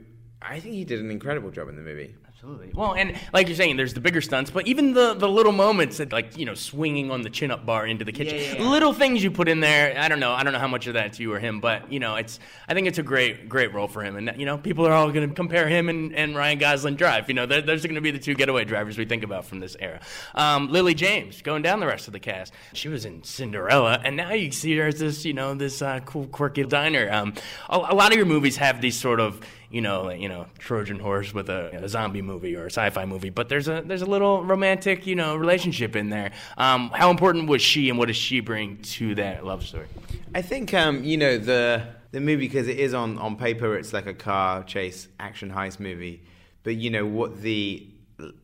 I 0.42 0.60
think 0.60 0.76
he 0.76 0.86
did 0.86 1.00
an 1.00 1.12
incredible 1.12 1.52
job 1.52 1.70
in 1.70 1.76
the 1.76 1.82
movie. 1.82 2.16
Absolutely. 2.42 2.72
Well, 2.74 2.94
and 2.94 3.20
like 3.34 3.48
you're 3.50 3.58
saying, 3.58 3.76
there's 3.76 3.94
the 3.94 4.00
bigger 4.00 4.22
stunts, 4.22 4.50
but 4.50 4.66
even 4.66 4.94
the, 4.94 5.14
the 5.14 5.28
little 5.28 5.52
moments 5.52 5.98
that, 5.98 6.14
like, 6.14 6.38
you 6.38 6.46
know, 6.46 6.54
swinging 6.54 7.12
on 7.12 7.22
the 7.22 7.30
chin 7.30 7.52
up 7.52 7.66
bar 7.66 7.86
into 7.86 8.06
the 8.06 8.14
kitchen, 8.14 8.38
Yeah, 8.38 8.54
yeah, 8.54 8.64
yeah. 8.64 8.70
little 8.70 8.94
things 8.94 9.22
you 9.22 9.30
put 9.30 9.50
in 9.50 9.60
there. 9.60 10.00
I 10.00 10.08
don't 10.08 10.22
know. 10.22 10.32
I 10.32 10.44
don't 10.44 10.54
know 10.54 10.60
how 10.60 10.70
much 10.70 10.88
of 10.88 10.94
that's 10.94 11.20
you 11.20 11.34
or 11.34 11.40
him, 11.40 11.60
but, 11.60 11.92
you 11.92 12.00
know, 12.00 12.16
it's, 12.16 12.40
I 12.66 12.74
think 12.74 12.88
it's 12.88 12.98
a 12.98 13.04
great, 13.04 13.50
great 13.50 13.74
role 13.74 13.90
for 13.90 14.06
him. 14.06 14.16
And, 14.16 14.40
you 14.40 14.46
know, 14.46 14.58
people 14.58 14.88
are 14.88 14.94
all 14.94 15.12
going 15.12 15.28
to 15.28 15.36
compare 15.36 15.68
him 15.68 15.90
and, 15.90 16.16
and 16.16 16.34
Ryan 16.34 16.60
Gosling 16.60 16.96
drive. 16.96 17.28
You 17.28 17.34
know, 17.34 17.46
there, 17.46 17.62
there's 17.62 17.84
going 17.84 17.96
to 17.96 18.02
be 18.02 18.12
the 18.12 18.20
two 18.20 18.36
getaway 18.36 18.64
drivers 18.64 18.98
we 18.98 19.04
think 19.04 19.24
about 19.24 19.44
from 19.44 19.60
this 19.60 19.76
era. 19.78 20.00
Um, 20.34 20.70
Lily 20.72 20.94
James, 20.94 21.42
going 21.42 21.62
down 21.62 21.82
the 21.82 21.88
rest 21.88 22.08
of 22.08 22.14
the 22.14 22.22
cast. 22.22 22.54
She 22.72 22.88
was 22.88 23.04
in 23.04 23.22
Cinderella, 23.22 24.00
and 24.02 24.16
now 24.16 24.32
you 24.32 24.50
see 24.52 24.78
her 24.78 24.88
as 24.88 25.00
this, 25.00 25.26
you 25.26 25.34
know, 25.34 25.56
this 25.56 25.82
uh, 25.82 26.00
cool, 26.06 26.28
quirky 26.28 26.64
diner. 26.64 27.12
Um, 27.12 27.34
a, 27.70 27.76
a 27.76 27.96
lot 27.96 28.14
of 28.14 28.18
your 28.18 28.26
movies 28.28 28.56
have 28.56 28.80
these 28.80 28.98
sort 28.98 29.20
of, 29.20 29.42
you 29.70 29.82
know, 29.82 30.10
you 30.10 30.28
know, 30.28 30.48
Trojan 30.58 31.00
horse 31.00 31.34
with 31.34 31.50
a, 31.50 31.84
a 31.84 31.90
zombie 31.90 32.22
movie 32.22 32.56
or 32.56 32.64
a 32.64 32.72
sci-fi 32.72 33.06
movie, 33.06 33.30
but 33.30 33.50
there's 33.50 33.68
a 33.68 33.84
there's 33.86 34.02
a 34.02 34.08
little 34.08 34.44
romantic, 34.44 35.06
you 35.06 35.16
know, 35.16 35.36
relationship 35.36 35.96
in 35.96 36.10
there. 36.10 36.32
Um, 36.58 36.90
how 36.90 37.12
important 37.12 37.48
was 37.48 37.62
she, 37.62 37.90
and 37.90 37.98
what 37.98 38.08
does 38.08 38.18
she 38.18 38.40
bring 38.40 38.78
to 38.78 39.16
that 39.16 39.46
love 39.46 39.66
story? 39.66 39.88
I 40.34 40.42
think 40.42 40.74
um, 40.74 41.04
you 41.04 41.18
know 41.18 41.38
the 41.38 41.86
the 42.12 42.20
movie 42.20 42.48
because 42.48 42.68
it 42.68 42.80
is 42.80 42.94
on 42.94 43.18
on 43.20 43.36
paper 43.36 43.76
it's 43.78 43.94
like 43.94 44.08
a 44.08 44.14
car 44.14 44.64
chase 44.64 45.08
action 45.20 45.52
heist 45.52 45.80
movie, 45.80 46.24
but 46.64 46.76
you 46.76 46.90
know 46.90 47.06
what 47.06 47.42
the 47.42 47.88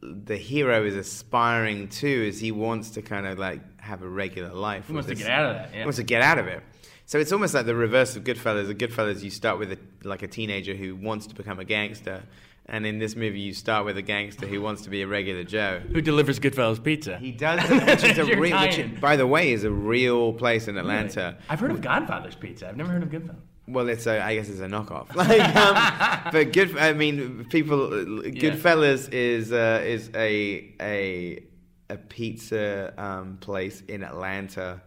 the 0.01 0.37
hero 0.37 0.85
is 0.85 0.95
aspiring 0.95 1.87
to 1.89 2.07
is 2.07 2.39
he 2.39 2.51
wants 2.51 2.91
to 2.91 3.01
kind 3.01 3.27
of 3.27 3.37
like 3.37 3.61
have 3.81 4.01
a 4.01 4.07
regular 4.07 4.53
life. 4.53 4.87
He 4.87 4.93
wants 4.93 5.09
with 5.09 5.17
to 5.17 5.23
get 5.23 5.31
out 5.31 5.49
of 5.49 5.55
that, 5.55 5.69
yeah. 5.71 5.79
He 5.79 5.83
wants 5.83 5.97
to 5.97 6.03
get 6.03 6.21
out 6.21 6.39
of 6.39 6.47
it. 6.47 6.63
So 7.07 7.19
it's 7.19 7.31
almost 7.31 7.53
like 7.53 7.65
the 7.65 7.75
reverse 7.75 8.15
of 8.15 8.23
Goodfellas. 8.23 8.69
At 8.69 8.77
Goodfellas, 8.77 9.21
you 9.21 9.29
start 9.29 9.59
with 9.59 9.71
a, 9.73 9.77
like 10.05 10.23
a 10.23 10.27
teenager 10.27 10.75
who 10.75 10.95
wants 10.95 11.27
to 11.27 11.35
become 11.35 11.59
a 11.59 11.65
gangster, 11.65 12.23
and 12.67 12.85
in 12.85 12.97
this 12.97 13.15
movie, 13.15 13.39
you 13.39 13.53
start 13.53 13.85
with 13.85 13.97
a 13.97 14.01
gangster 14.01 14.47
who 14.47 14.59
wants 14.59 14.81
to 14.83 14.89
be 14.89 15.03
a 15.03 15.07
regular 15.07 15.43
Joe. 15.43 15.81
Who 15.91 16.01
delivers 16.01 16.39
Goodfellas 16.39 16.83
pizza? 16.83 17.17
He 17.17 17.31
does, 17.31 17.69
which 17.69 18.03
is 18.03 18.17
a 18.17 18.25
real, 18.35 18.59
which, 18.59 18.99
by 18.99 19.15
the 19.15 19.27
way, 19.27 19.51
is 19.51 19.63
a 19.63 19.71
real 19.71 20.33
place 20.33 20.67
in 20.67 20.77
Atlanta. 20.77 21.37
I've 21.47 21.59
heard 21.59 21.71
of 21.71 21.81
Godfather's 21.81 22.35
Pizza. 22.35 22.67
I've 22.67 22.77
never 22.77 22.91
heard 22.91 23.03
of 23.03 23.09
Goodfellas. 23.09 23.41
Well, 23.67 23.89
it's 23.89 24.05
a, 24.05 24.23
I 24.23 24.35
guess 24.35 24.49
it's 24.49 24.59
a 24.59 24.67
knockoff. 24.67 25.13
Like, 25.15 25.55
um, 25.55 26.31
but 26.31 26.53
good. 26.53 26.77
I 26.77 26.93
mean, 26.93 27.45
people. 27.49 27.77
Goodfellas 27.89 29.11
is 29.11 29.51
uh, 29.51 29.81
is 29.83 30.09
a 30.15 30.73
a 30.81 31.43
a 31.89 31.97
pizza 31.97 32.93
um, 32.97 33.37
place 33.37 33.81
in 33.87 34.03
Atlanta, 34.03 34.81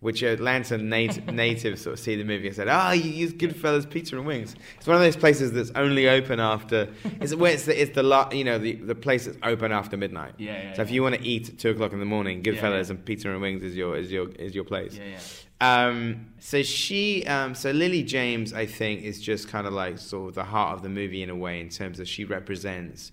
which 0.00 0.22
Atlanta 0.22 0.78
nat- 0.78 1.26
natives 1.32 1.82
sort 1.82 1.92
of 1.94 2.00
see 2.00 2.16
the 2.16 2.24
movie 2.24 2.46
and 2.46 2.56
said, 2.56 2.68
"Ah, 2.68 2.92
you 2.92 3.10
use 3.10 3.32
Goodfellas 3.32 3.88
Pizza 3.88 4.16
and 4.16 4.26
Wings." 4.26 4.56
It's 4.78 4.86
one 4.86 4.96
of 4.96 5.02
those 5.02 5.16
places 5.16 5.52
that's 5.52 5.70
only 5.74 6.08
open 6.08 6.40
after. 6.40 6.88
It's 7.20 7.34
where 7.34 7.52
it's 7.52 7.66
the 7.66 7.80
it's 7.80 7.94
the 7.94 8.02
la- 8.02 8.30
you 8.32 8.44
know 8.44 8.58
the 8.58 8.72
the 8.74 8.94
place 8.94 9.26
that's 9.26 9.38
open 9.42 9.72
after 9.72 9.96
midnight. 9.96 10.34
Yeah, 10.38 10.52
yeah, 10.62 10.72
So 10.74 10.82
if 10.82 10.90
you 10.90 11.02
want 11.02 11.16
to 11.16 11.22
eat 11.22 11.50
at 11.50 11.58
two 11.58 11.70
o'clock 11.70 11.92
in 11.92 11.98
the 11.98 12.04
morning, 12.06 12.42
Goodfellas 12.42 12.86
yeah. 12.86 12.90
and 12.94 13.04
Pizza 13.04 13.30
and 13.30 13.40
Wings 13.42 13.62
is 13.62 13.76
your 13.76 13.96
is 13.96 14.10
your 14.10 14.28
is 14.30 14.54
your 14.54 14.64
place. 14.64 14.96
Yeah, 14.96 15.04
yeah. 15.12 15.18
Um, 15.62 16.28
so 16.38 16.62
she, 16.62 17.26
um, 17.26 17.54
so 17.54 17.70
Lily 17.70 18.02
James, 18.02 18.54
I 18.54 18.64
think, 18.64 19.02
is 19.02 19.20
just 19.20 19.48
kind 19.48 19.66
of 19.66 19.74
like 19.74 19.98
sort 19.98 20.30
of 20.30 20.34
the 20.34 20.44
heart 20.44 20.74
of 20.76 20.82
the 20.82 20.88
movie 20.88 21.22
in 21.22 21.28
a 21.28 21.36
way, 21.36 21.60
in 21.60 21.68
terms 21.68 22.00
of 22.00 22.08
she 22.08 22.24
represents 22.24 23.12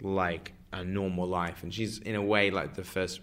like 0.00 0.52
a 0.72 0.84
normal 0.84 1.26
life, 1.26 1.64
and 1.64 1.74
she's 1.74 1.98
in 1.98 2.14
a 2.14 2.22
way 2.22 2.52
like 2.52 2.74
the 2.74 2.84
first 2.84 3.20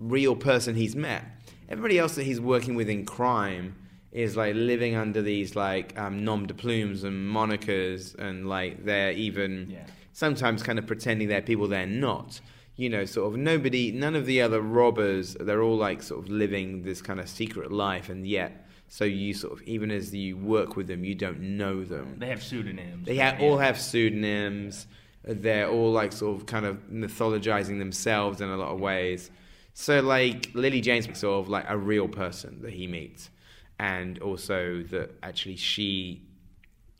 real 0.00 0.34
person 0.34 0.74
he's 0.74 0.96
met. 0.96 1.24
Everybody 1.68 1.98
else 1.98 2.14
that 2.16 2.24
he's 2.24 2.40
working 2.40 2.74
with 2.74 2.88
in 2.88 3.04
crime 3.06 3.74
is 4.12 4.36
like 4.36 4.54
living 4.54 4.94
under 4.94 5.22
these 5.22 5.56
like 5.56 5.98
um, 5.98 6.24
nom 6.24 6.46
de 6.46 6.54
plumes 6.54 7.02
and 7.04 7.34
monikers, 7.34 8.14
and 8.18 8.48
like 8.48 8.84
they're 8.84 9.12
even 9.12 9.68
Yeah. 9.70 9.86
sometimes 10.12 10.62
kind 10.62 10.78
of 10.78 10.86
pretending 10.86 11.28
they're 11.28 11.40
people 11.42 11.66
they're 11.68 11.86
not. 11.86 12.40
You 12.76 12.88
know, 12.88 13.04
sort 13.04 13.32
of 13.32 13.38
nobody, 13.38 13.92
none 13.92 14.14
of 14.14 14.24
the 14.26 14.40
other 14.42 14.60
robbers, 14.60 15.34
they're 15.38 15.62
all 15.62 15.76
like 15.76 16.02
sort 16.02 16.24
of 16.24 16.30
living 16.30 16.82
this 16.82 17.00
kind 17.02 17.20
of 17.20 17.28
secret 17.28 17.70
life, 17.70 18.08
and 18.08 18.26
yet, 18.26 18.66
so 18.88 19.04
you 19.04 19.34
sort 19.34 19.52
of, 19.54 19.62
even 19.68 19.90
as 19.90 20.14
you 20.14 20.36
work 20.38 20.74
with 20.76 20.86
them, 20.88 21.04
you 21.04 21.14
don't 21.14 21.40
know 21.40 21.84
them. 21.84 22.16
They 22.18 22.28
have 22.28 22.42
pseudonyms. 22.42 23.06
They 23.06 23.18
ha- 23.18 23.36
all 23.40 23.58
have 23.58 23.78
pseudonyms. 23.78 24.86
They're 25.24 25.68
all 25.70 25.92
like 25.92 26.12
sort 26.12 26.38
of 26.40 26.46
kind 26.46 26.66
of 26.66 26.76
mythologizing 26.90 27.78
themselves 27.78 28.40
in 28.40 28.48
a 28.48 28.56
lot 28.56 28.72
of 28.72 28.80
ways. 28.80 29.30
So 29.74 30.00
like 30.00 30.50
Lily 30.54 30.80
James 30.80 31.06
sort 31.18 31.44
of 31.44 31.48
like 31.48 31.64
a 31.68 31.76
real 31.76 32.08
person 32.08 32.60
that 32.62 32.72
he 32.72 32.86
meets, 32.86 33.30
and 33.78 34.18
also 34.18 34.82
that 34.90 35.12
actually 35.22 35.56
she, 35.56 36.22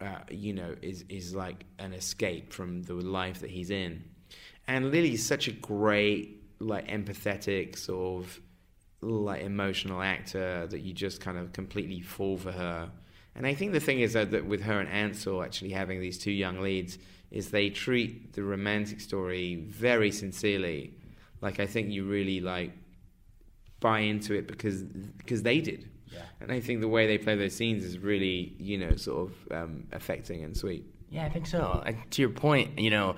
uh, 0.01 0.21
you 0.31 0.53
know, 0.53 0.75
is 0.83 1.05
is 1.09 1.35
like 1.35 1.65
an 1.79 1.93
escape 1.93 2.53
from 2.53 2.83
the 2.83 2.95
life 2.95 3.41
that 3.41 3.51
he's 3.51 3.71
in. 3.71 4.05
And 4.67 4.91
Lily's 4.91 5.25
such 5.25 5.49
a 5.49 5.53
great, 5.53 6.43
like 6.61 6.89
empathetic 6.89 7.77
sort 7.77 8.25
of 8.25 8.41
like 9.03 9.43
emotional 9.43 10.01
actor 10.01 10.67
that 10.69 10.81
you 10.81 10.93
just 10.93 11.21
kind 11.21 11.37
of 11.37 11.53
completely 11.53 12.01
fall 12.01 12.39
for 12.39 12.53
her. 12.53 12.91
And 13.35 13.47
I 13.47 13.55
think 13.55 13.73
the 13.73 13.81
thing 13.81 14.01
is 14.01 14.13
that, 14.13 14.31
that 14.31 14.47
with 14.47 14.63
her 14.63 14.79
and 14.79 14.89
Ansel 14.89 15.43
actually 15.43 15.71
having 15.71 16.01
these 16.01 16.19
two 16.19 16.31
young 16.31 16.61
leads 16.61 16.99
is 17.31 17.51
they 17.51 17.71
treat 17.71 18.35
the 18.35 18.43
romantic 18.43 19.01
story 19.01 19.65
very 19.69 20.13
sincerely. 20.13 20.95
Like 21.43 21.61
I 21.61 21.67
think 21.67 21.91
you 21.91 22.05
really 22.05 22.41
like 22.41 22.73
buy 23.81 24.01
into 24.01 24.33
it 24.35 24.47
because 24.47 24.83
because 24.83 25.43
they 25.43 25.61
did 25.61 25.91
And 26.41 26.53
I 26.53 26.61
think 26.61 26.81
the 26.81 26.89
way 26.89 27.07
they 27.07 27.19
play 27.19 27.37
those 27.37 27.55
scenes 27.55 27.85
is 27.85 27.99
really, 27.99 28.55
you 28.59 28.79
know, 28.79 28.97
sort 28.97 29.31
of 29.31 29.53
um, 29.53 29.87
affecting 29.93 30.45
and 30.45 30.57
sweet. 30.57 30.85
Yeah, 31.11 31.25
I 31.25 31.29
think 31.29 31.47
so. 31.47 31.83
And 31.85 31.97
to 32.13 32.23
your 32.23 32.31
point, 32.31 32.79
you 32.79 32.91
know, 32.91 33.17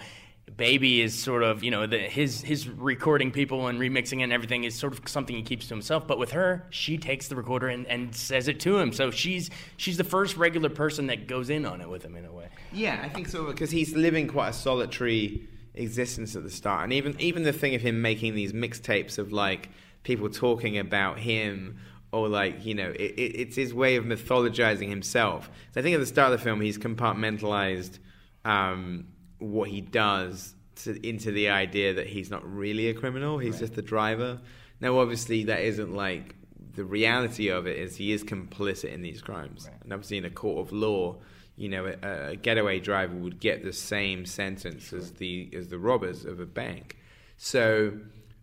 Baby 0.57 1.01
is 1.01 1.21
sort 1.21 1.43
of, 1.43 1.65
you 1.65 1.71
know, 1.71 1.87
the, 1.87 1.99
his 1.99 2.43
his 2.43 2.69
recording 2.69 3.31
people 3.33 3.67
and 3.67 3.81
remixing 3.81 4.23
and 4.23 4.31
everything 4.31 4.65
is 4.65 4.75
sort 4.75 4.93
of 4.93 5.09
something 5.09 5.35
he 5.35 5.43
keeps 5.43 5.69
to 5.69 5.75
himself. 5.75 6.07
But 6.07 6.19
with 6.19 6.33
her, 6.33 6.67
she 6.71 6.99
takes 6.99 7.29
the 7.29 7.35
recorder 7.35 7.69
and, 7.69 7.87
and 7.87 8.15
says 8.15 8.47
it 8.47 8.61
to 8.61 8.79
him. 8.79 8.93
So 8.93 9.11
she's 9.11 9.49
she's 9.79 9.97
the 9.97 10.05
first 10.05 10.37
regular 10.37 10.69
person 10.69 11.07
that 11.07 11.27
goes 11.27 11.49
in 11.49 11.65
on 11.65 11.81
it 11.81 11.89
with 11.89 12.05
him 12.05 12.15
in 12.15 12.27
a 12.27 12.33
way. 12.33 12.49
Yeah, 12.73 13.01
I 13.03 13.09
think 13.09 13.29
so 13.29 13.47
because 13.47 13.71
he's 13.71 13.97
living 13.97 14.29
quite 14.29 14.51
a 14.51 14.53
solitary 14.53 15.49
existence 15.75 16.37
at 16.37 16.43
the 16.43 16.51
start, 16.51 16.85
and 16.85 16.93
even 16.93 17.19
even 17.21 17.43
the 17.43 17.53
thing 17.53 17.75
of 17.75 17.83
him 17.83 18.01
making 18.03 18.35
these 18.35 18.53
mixtapes 18.53 19.19
of 19.19 19.33
like 19.33 19.71
people 20.03 20.29
talking 20.29 20.79
about 20.79 21.19
him 21.19 21.79
or 22.13 22.29
like 22.29 22.65
you 22.65 22.75
know 22.75 22.91
it, 22.91 23.13
it, 23.17 23.41
it's 23.41 23.57
his 23.57 23.75
way 23.75 23.97
of 23.97 24.05
mythologizing 24.05 24.89
himself. 24.89 25.51
So 25.73 25.81
I 25.81 25.83
think 25.83 25.95
at 25.95 26.01
the 26.01 26.07
start 26.07 26.33
of 26.33 26.39
the 26.39 26.45
film 26.45 26.61
he's 26.61 26.79
compartmentalized 26.79 27.99
um, 28.45 29.09
what 29.39 29.69
he 29.69 29.81
does 29.81 30.55
to, 30.77 31.07
into 31.07 31.33
the 31.33 31.49
idea 31.49 31.95
that 31.95 32.07
he's 32.07 32.31
not 32.31 32.45
really 32.49 32.89
a 32.89 32.95
criminal; 32.95 33.39
he's 33.39 33.55
right. 33.55 33.61
just 33.61 33.75
the 33.75 33.83
driver. 33.83 34.41
Now, 34.81 34.99
obviously, 34.99 35.45
that 35.45 35.61
isn't 35.61 35.95
like 35.95 36.37
the 36.75 36.85
reality 36.85 37.49
of 37.49 37.67
it 37.67 37.79
is 37.79 37.97
he 37.97 38.13
is 38.13 38.25
complicit 38.25 38.93
in 38.93 39.03
these 39.03 39.21
crimes, 39.21 39.69
right. 39.69 39.83
and 39.83 39.93
obviously 39.93 40.19
in 40.19 40.25
a 40.25 40.31
court 40.31 40.67
of 40.67 40.73
law 40.73 41.17
you 41.57 41.69
know, 41.69 41.87
a, 41.87 42.31
a, 42.31 42.37
getaway 42.37 42.81
driver 42.81 43.15
would 43.15 43.39
get 43.39 43.63
the 43.63 43.73
same 43.73 44.27
sentence 44.27 44.93
as 44.93 45.13
the 45.13 45.51
as 45.55 45.69
the 45.69 45.79
robbers 45.79 46.25
of 46.25 46.41
a 46.41 46.47
bank. 46.47 46.97
So 47.37 47.93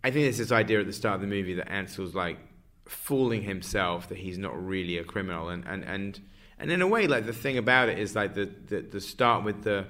I 0.03 0.11
think 0.11 0.25
there's 0.25 0.37
this 0.37 0.51
idea 0.51 0.79
at 0.79 0.87
the 0.87 0.93
start 0.93 1.15
of 1.15 1.21
the 1.21 1.27
movie 1.27 1.53
that 1.55 1.69
Ansel's 1.69 2.15
like 2.15 2.39
fooling 2.87 3.41
himself 3.43 4.09
that 4.09 4.17
he's 4.17 4.37
not 4.37 4.61
really 4.65 4.97
a 4.97 5.03
criminal, 5.03 5.49
and 5.49 5.65
and 5.67 5.83
and, 5.83 6.19
and 6.57 6.71
in 6.71 6.81
a 6.81 6.87
way, 6.87 7.07
like 7.07 7.25
the 7.25 7.33
thing 7.33 7.57
about 7.57 7.89
it 7.89 7.99
is 7.99 8.15
like 8.15 8.33
the 8.33 8.49
the, 8.67 8.81
the 8.81 9.01
start 9.01 9.43
with 9.43 9.63
the 9.63 9.85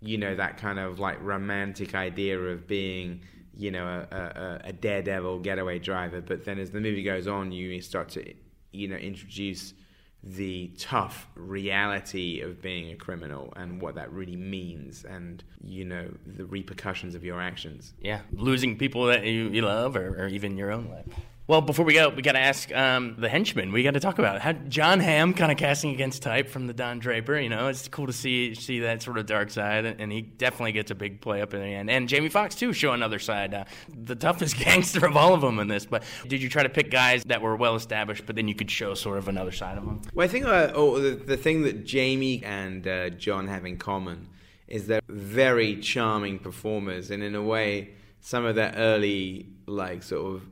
you 0.00 0.18
know 0.18 0.34
that 0.34 0.58
kind 0.58 0.78
of 0.78 0.98
like 0.98 1.20
romantic 1.22 1.94
idea 1.94 2.38
of 2.38 2.66
being 2.66 3.22
you 3.56 3.70
know 3.70 4.04
a, 4.10 4.16
a, 4.16 4.60
a 4.68 4.72
daredevil 4.72 5.40
getaway 5.40 5.78
driver, 5.78 6.20
but 6.20 6.44
then 6.44 6.58
as 6.58 6.70
the 6.70 6.80
movie 6.80 7.02
goes 7.02 7.26
on, 7.26 7.52
you 7.52 7.80
start 7.80 8.10
to 8.10 8.34
you 8.72 8.86
know 8.86 8.96
introduce 8.96 9.72
the 10.22 10.70
tough 10.78 11.26
reality 11.34 12.40
of 12.40 12.60
being 12.60 12.92
a 12.92 12.96
criminal 12.96 13.52
and 13.56 13.80
what 13.80 13.94
that 13.94 14.12
really 14.12 14.36
means 14.36 15.04
and 15.04 15.42
you 15.64 15.84
know 15.84 16.10
the 16.26 16.44
repercussions 16.44 17.14
of 17.14 17.24
your 17.24 17.40
actions. 17.40 17.94
Yeah 18.00 18.20
losing 18.32 18.76
people 18.76 19.06
that 19.06 19.24
you, 19.24 19.48
you 19.48 19.62
love 19.62 19.96
or, 19.96 20.22
or 20.22 20.28
even 20.28 20.56
your 20.56 20.70
own 20.70 20.88
life 20.90 21.06
well, 21.50 21.60
before 21.60 21.84
we 21.84 21.94
go, 21.94 22.10
we 22.10 22.22
got 22.22 22.34
to 22.34 22.38
ask 22.38 22.72
um, 22.72 23.16
the 23.18 23.28
henchman. 23.28 23.72
We 23.72 23.82
got 23.82 23.94
to 23.94 24.00
talk 24.00 24.20
about 24.20 24.40
how 24.40 24.52
Jon 24.52 25.00
Hamm 25.00 25.34
kind 25.34 25.50
of 25.50 25.58
casting 25.58 25.90
against 25.90 26.22
type 26.22 26.48
from 26.48 26.68
the 26.68 26.72
Don 26.72 27.00
Draper. 27.00 27.40
You 27.40 27.48
know, 27.48 27.66
it's 27.66 27.88
cool 27.88 28.06
to 28.06 28.12
see 28.12 28.54
see 28.54 28.78
that 28.78 29.02
sort 29.02 29.18
of 29.18 29.26
dark 29.26 29.50
side, 29.50 29.84
and 29.84 30.12
he 30.12 30.22
definitely 30.22 30.70
gets 30.70 30.92
a 30.92 30.94
big 30.94 31.20
play 31.20 31.42
up 31.42 31.52
in 31.52 31.60
the 31.60 31.66
end. 31.66 31.90
And 31.90 32.08
Jamie 32.08 32.28
Foxx 32.28 32.54
too, 32.54 32.72
show 32.72 32.92
another 32.92 33.18
side, 33.18 33.52
uh, 33.52 33.64
the 33.88 34.14
toughest 34.14 34.58
gangster 34.64 35.04
of 35.04 35.16
all 35.16 35.34
of 35.34 35.40
them 35.40 35.58
in 35.58 35.66
this. 35.66 35.86
But 35.86 36.04
did 36.28 36.40
you 36.40 36.48
try 36.48 36.62
to 36.62 36.68
pick 36.68 36.88
guys 36.88 37.24
that 37.24 37.42
were 37.42 37.56
well 37.56 37.74
established, 37.74 38.26
but 38.26 38.36
then 38.36 38.46
you 38.46 38.54
could 38.54 38.70
show 38.70 38.94
sort 38.94 39.18
of 39.18 39.26
another 39.26 39.50
side 39.50 39.76
of 39.76 39.84
them? 39.84 40.02
Well, 40.14 40.24
I 40.24 40.28
think 40.28 40.44
uh, 40.44 40.70
oh, 40.72 41.00
the, 41.00 41.16
the 41.16 41.36
thing 41.36 41.62
that 41.62 41.84
Jamie 41.84 42.44
and 42.44 42.86
uh, 42.86 43.10
Jon 43.10 43.48
have 43.48 43.66
in 43.66 43.76
common 43.76 44.28
is 44.68 44.86
they're 44.86 45.00
very 45.08 45.80
charming 45.80 46.38
performers, 46.38 47.10
and 47.10 47.24
in 47.24 47.34
a 47.34 47.42
way, 47.42 47.90
some 48.20 48.44
of 48.44 48.54
their 48.54 48.72
early 48.76 49.48
like 49.66 50.04
sort 50.04 50.36
of 50.36 50.42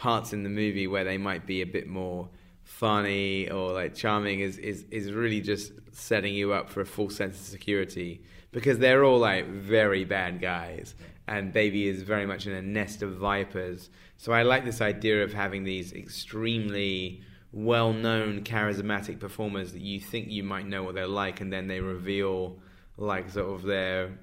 parts 0.00 0.32
in 0.32 0.42
the 0.42 0.48
movie 0.48 0.86
where 0.86 1.04
they 1.04 1.18
might 1.18 1.46
be 1.46 1.60
a 1.60 1.66
bit 1.66 1.86
more 1.86 2.26
funny 2.64 3.50
or 3.50 3.70
like 3.72 3.94
charming 3.94 4.40
is, 4.40 4.56
is, 4.56 4.86
is 4.90 5.12
really 5.12 5.42
just 5.42 5.72
setting 5.92 6.32
you 6.32 6.54
up 6.54 6.70
for 6.70 6.80
a 6.80 6.86
full 6.86 7.10
sense 7.10 7.38
of 7.38 7.46
security 7.46 8.22
because 8.50 8.78
they're 8.78 9.04
all 9.04 9.18
like 9.18 9.46
very 9.46 10.06
bad 10.06 10.40
guys 10.40 10.94
and 11.28 11.52
baby 11.52 11.86
is 11.86 12.02
very 12.02 12.24
much 12.24 12.46
in 12.46 12.54
a 12.54 12.62
nest 12.62 13.02
of 13.02 13.16
vipers. 13.16 13.90
So 14.16 14.32
i 14.32 14.42
like 14.42 14.64
this 14.64 14.80
idea 14.80 15.22
of 15.22 15.34
having 15.34 15.64
these 15.64 15.92
extremely 15.92 17.20
well-known 17.52 18.42
charismatic 18.42 19.20
performers 19.20 19.72
that 19.72 19.82
you 19.82 20.00
think 20.00 20.30
you 20.30 20.42
might 20.42 20.66
know 20.66 20.82
what 20.82 20.94
they're 20.94 21.06
like 21.06 21.42
and 21.42 21.52
then 21.52 21.68
they 21.68 21.80
reveal 21.80 22.56
like 22.96 23.28
sort 23.28 23.54
of 23.54 23.64
their 23.64 24.18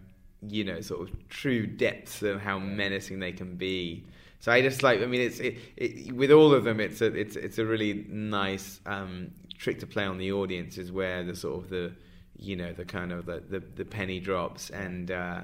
you 0.48 0.64
know 0.64 0.82
sort 0.82 1.02
of 1.02 1.30
true 1.30 1.68
depths 1.68 2.24
of 2.24 2.42
how 2.42 2.58
menacing 2.58 3.20
they 3.20 3.32
can 3.32 3.56
be 3.56 4.04
so 4.40 4.52
I 4.52 4.62
just 4.62 4.84
like, 4.84 5.02
I 5.02 5.06
mean, 5.06 5.22
it's 5.22 5.40
it, 5.40 5.58
it, 5.76 6.16
with 6.16 6.32
all 6.32 6.54
of 6.54 6.64
them, 6.64 6.80
it's 6.80 7.02
a 7.02 7.08
it's 7.08 7.36
it's 7.36 7.58
a 7.58 7.66
really 7.66 8.06
nice 8.10 8.80
um, 8.86 9.32
trick 9.58 9.80
to 9.80 9.88
play 9.88 10.06
on 10.06 10.18
the 10.18 10.32
audience, 10.32 10.78
is 10.78 10.92
where 10.92 11.24
the 11.24 11.36
sort 11.36 11.64
of 11.64 11.70
the 11.70 11.94
you 12.38 12.56
know 12.56 12.72
the 12.72 12.86
kind 12.86 13.12
of 13.12 13.26
the 13.26 13.44
the, 13.50 13.60
the 13.60 13.86
penny 13.86 14.20
drops 14.20 14.70
and. 14.70 15.12
Uh, 15.12 15.42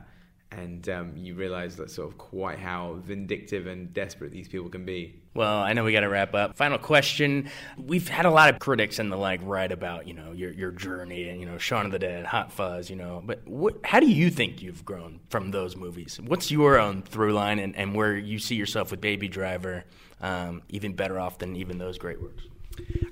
and 0.57 0.87
um, 0.89 1.17
you 1.17 1.35
realize 1.35 1.75
that 1.77 1.91
sort 1.91 2.09
of 2.09 2.17
quite 2.17 2.59
how 2.59 2.99
vindictive 3.03 3.67
and 3.67 3.93
desperate 3.93 4.31
these 4.31 4.47
people 4.47 4.69
can 4.69 4.85
be. 4.85 5.19
Well, 5.33 5.57
I 5.57 5.73
know 5.73 5.83
we 5.83 5.91
got 5.93 6.01
to 6.01 6.09
wrap 6.09 6.35
up. 6.35 6.55
Final 6.55 6.77
question: 6.77 7.49
We've 7.77 8.07
had 8.07 8.25
a 8.25 8.29
lot 8.29 8.53
of 8.53 8.59
critics 8.59 8.99
and 8.99 9.11
the 9.11 9.15
like 9.15 9.39
write 9.43 9.71
about 9.71 10.07
you 10.07 10.13
know 10.13 10.31
your 10.31 10.51
your 10.51 10.71
journey 10.71 11.29
and 11.29 11.39
you 11.39 11.45
know 11.45 11.57
Shaun 11.57 11.85
of 11.85 11.91
the 11.91 11.99
Dead, 11.99 12.25
Hot 12.25 12.51
Fuzz, 12.51 12.89
you 12.89 12.95
know. 12.95 13.21
But 13.25 13.47
what, 13.47 13.77
how 13.83 13.99
do 13.99 14.07
you 14.07 14.29
think 14.29 14.61
you've 14.61 14.85
grown 14.85 15.19
from 15.29 15.51
those 15.51 15.75
movies? 15.75 16.19
What's 16.23 16.51
your 16.51 16.79
own 16.79 17.01
through 17.01 17.33
line 17.33 17.59
and, 17.59 17.75
and 17.75 17.95
where 17.95 18.15
you 18.15 18.39
see 18.39 18.55
yourself 18.55 18.91
with 18.91 19.01
Baby 19.01 19.27
Driver, 19.27 19.85
um, 20.21 20.61
even 20.69 20.93
better 20.93 21.19
off 21.19 21.39
than 21.39 21.55
even 21.55 21.77
those 21.77 21.97
great 21.97 22.21
works? 22.21 22.43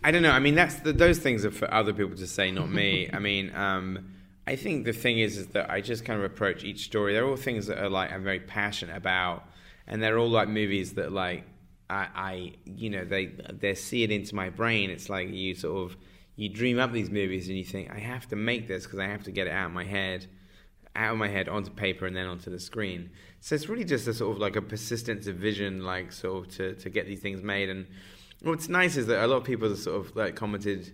I 0.03 0.11
don't 0.11 0.23
know. 0.23 0.31
I 0.31 0.39
mean, 0.39 0.55
that's 0.55 0.75
the, 0.75 0.93
those 0.93 1.19
things 1.19 1.45
are 1.45 1.51
for 1.51 1.71
other 1.71 1.93
people 1.93 2.17
to 2.17 2.27
say, 2.27 2.51
not 2.51 2.71
me. 2.71 3.09
I 3.11 3.19
mean. 3.19 3.53
Um, 3.55 4.13
I 4.51 4.57
think 4.57 4.83
the 4.83 4.91
thing 4.91 5.19
is, 5.19 5.37
is 5.37 5.47
that 5.47 5.69
I 5.71 5.79
just 5.79 6.03
kind 6.03 6.19
of 6.19 6.25
approach 6.25 6.65
each 6.65 6.83
story. 6.83 7.13
They're 7.13 7.25
all 7.25 7.37
things 7.37 7.67
that 7.67 7.81
are 7.81 7.89
like 7.89 8.11
I'm 8.11 8.21
very 8.21 8.41
passionate 8.41 8.97
about, 8.97 9.45
and 9.87 10.03
they're 10.03 10.19
all 10.19 10.29
like 10.29 10.49
movies 10.49 10.95
that 10.95 11.13
like 11.13 11.45
I, 11.89 12.07
I 12.13 12.53
you 12.65 12.89
know, 12.89 13.05
they 13.05 13.27
they 13.27 13.75
see 13.75 14.03
it 14.03 14.11
into 14.11 14.35
my 14.35 14.49
brain. 14.49 14.89
It's 14.89 15.09
like 15.09 15.29
you 15.29 15.55
sort 15.55 15.89
of 15.89 15.97
you 16.35 16.49
dream 16.49 16.79
up 16.79 16.91
these 16.91 17.09
movies 17.09 17.47
and 17.47 17.57
you 17.57 17.63
think 17.63 17.91
I 17.91 17.99
have 17.99 18.27
to 18.27 18.35
make 18.35 18.67
this 18.67 18.83
because 18.83 18.99
I 18.99 19.07
have 19.07 19.23
to 19.23 19.31
get 19.31 19.47
it 19.47 19.53
out 19.53 19.67
of 19.67 19.71
my 19.71 19.85
head, 19.85 20.27
out 20.97 21.13
of 21.13 21.17
my 21.17 21.29
head 21.29 21.47
onto 21.47 21.71
paper 21.71 22.05
and 22.05 22.13
then 22.13 22.27
onto 22.27 22.51
the 22.51 22.59
screen. 22.59 23.09
So 23.39 23.55
it's 23.55 23.69
really 23.69 23.85
just 23.85 24.05
a 24.09 24.13
sort 24.13 24.35
of 24.35 24.41
like 24.41 24.57
a 24.57 24.61
persistence 24.61 25.27
of 25.27 25.37
vision, 25.37 25.85
like 25.85 26.11
sort 26.11 26.47
of 26.47 26.53
to 26.57 26.75
to 26.75 26.89
get 26.89 27.07
these 27.07 27.21
things 27.21 27.41
made. 27.41 27.69
And 27.69 27.87
what's 28.41 28.67
nice 28.67 28.97
is 28.97 29.07
that 29.07 29.23
a 29.23 29.27
lot 29.27 29.37
of 29.37 29.43
people 29.45 29.69
have 29.69 29.79
sort 29.79 30.05
of 30.05 30.13
like 30.13 30.35
commented 30.35 30.91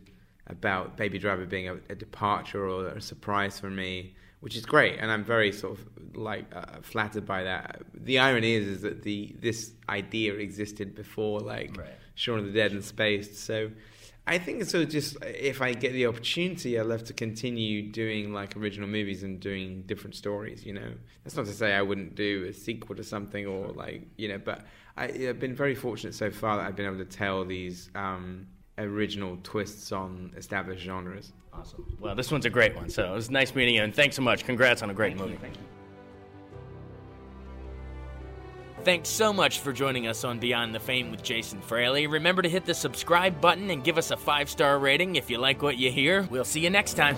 about 0.49 0.97
Baby 0.97 1.19
Driver 1.19 1.45
being 1.45 1.67
a, 1.67 1.75
a, 1.89 1.95
departure 1.95 2.67
or 2.67 2.88
a 2.88 3.01
surprise 3.01 3.60
for 3.60 3.69
me, 3.69 4.15
which 4.39 4.55
is 4.55 4.65
great, 4.65 4.97
and 4.99 5.12
I'm 5.12 5.23
very 5.23 5.51
sort 5.51 5.77
of 5.77 6.15
like 6.15 6.45
uh, 6.55 6.81
flattered 6.81 7.25
by 7.25 7.43
that. 7.43 7.81
The 7.93 8.19
irony 8.19 8.53
is, 8.53 8.67
is 8.67 8.81
that 8.81 9.03
the 9.03 9.36
this 9.39 9.71
idea 9.89 10.36
existed 10.36 10.95
before, 10.95 11.39
like 11.39 11.77
right. 11.77 11.89
Shaun 12.15 12.39
of 12.39 12.45
the 12.45 12.51
Dead 12.51 12.71
and 12.71 12.83
Spaced. 12.83 13.36
So 13.36 13.71
I 14.25 14.38
think 14.38 14.63
so. 14.65 14.86
Just 14.86 15.17
if 15.23 15.62
I 15.62 15.73
get 15.73 15.93
the 15.93 16.05
opportunity, 16.05 16.79
I'd 16.79 16.86
love 16.86 17.03
to 17.05 17.13
continue 17.13 17.91
doing 17.91 18.33
like 18.33 18.57
original 18.57 18.88
movies 18.88 19.23
and 19.23 19.39
doing 19.39 19.83
different 19.83 20.15
stories. 20.15 20.65
You 20.65 20.73
know, 20.73 20.91
that's 21.23 21.36
not 21.36 21.45
to 21.45 21.53
say 21.53 21.73
I 21.73 21.81
wouldn't 21.81 22.15
do 22.15 22.45
a 22.49 22.53
sequel 22.53 22.95
to 22.95 23.03
something 23.03 23.45
or 23.45 23.67
like 23.69 24.07
you 24.17 24.27
know, 24.29 24.38
but 24.38 24.65
I, 24.97 25.07
have 25.07 25.39
been 25.39 25.55
very 25.55 25.75
fortunate 25.75 26.13
so 26.13 26.31
far 26.31 26.57
that 26.57 26.65
I've 26.65 26.75
been 26.75 26.86
able 26.86 26.97
to 26.97 27.05
tell 27.05 27.45
these. 27.45 27.89
Um, 27.95 28.47
original 28.77 29.37
twists 29.43 29.91
on 29.91 30.31
established 30.37 30.83
genres. 30.83 31.33
Awesome. 31.53 31.97
Well, 31.99 32.15
this 32.15 32.31
one's 32.31 32.45
a 32.45 32.49
great 32.49 32.75
one. 32.75 32.89
So 32.89 33.11
it 33.11 33.15
was 33.15 33.31
nice 33.31 33.55
meeting 33.55 33.75
you, 33.75 33.83
and 33.83 33.93
thanks 33.93 34.15
so 34.15 34.21
much. 34.21 34.45
Congrats 34.45 34.83
on 34.83 34.89
a 34.89 34.93
great 34.93 35.17
Thank 35.17 35.21
movie. 35.21 35.33
You. 35.33 35.39
Thank 35.39 35.55
you. 35.55 35.61
Thanks 38.83 39.09
so 39.09 39.33
much 39.33 39.59
for 39.59 39.73
joining 39.73 40.07
us 40.07 40.23
on 40.23 40.39
Beyond 40.39 40.73
the 40.73 40.79
Fame 40.79 41.11
with 41.11 41.21
Jason 41.21 41.59
Fraley. 41.61 42.07
Remember 42.07 42.41
to 42.41 42.47
hit 42.47 42.63
the 42.63 42.73
subscribe 42.73 43.41
button 43.41 43.69
and 43.69 43.83
give 43.83 43.97
us 43.97 44.11
a 44.11 44.17
five 44.17 44.49
star 44.49 44.79
rating 44.79 45.15
if 45.15 45.29
you 45.29 45.39
like 45.39 45.61
what 45.61 45.77
you 45.77 45.91
hear. 45.91 46.21
We'll 46.29 46.45
see 46.45 46.61
you 46.61 46.69
next 46.69 46.93
time. 46.93 47.17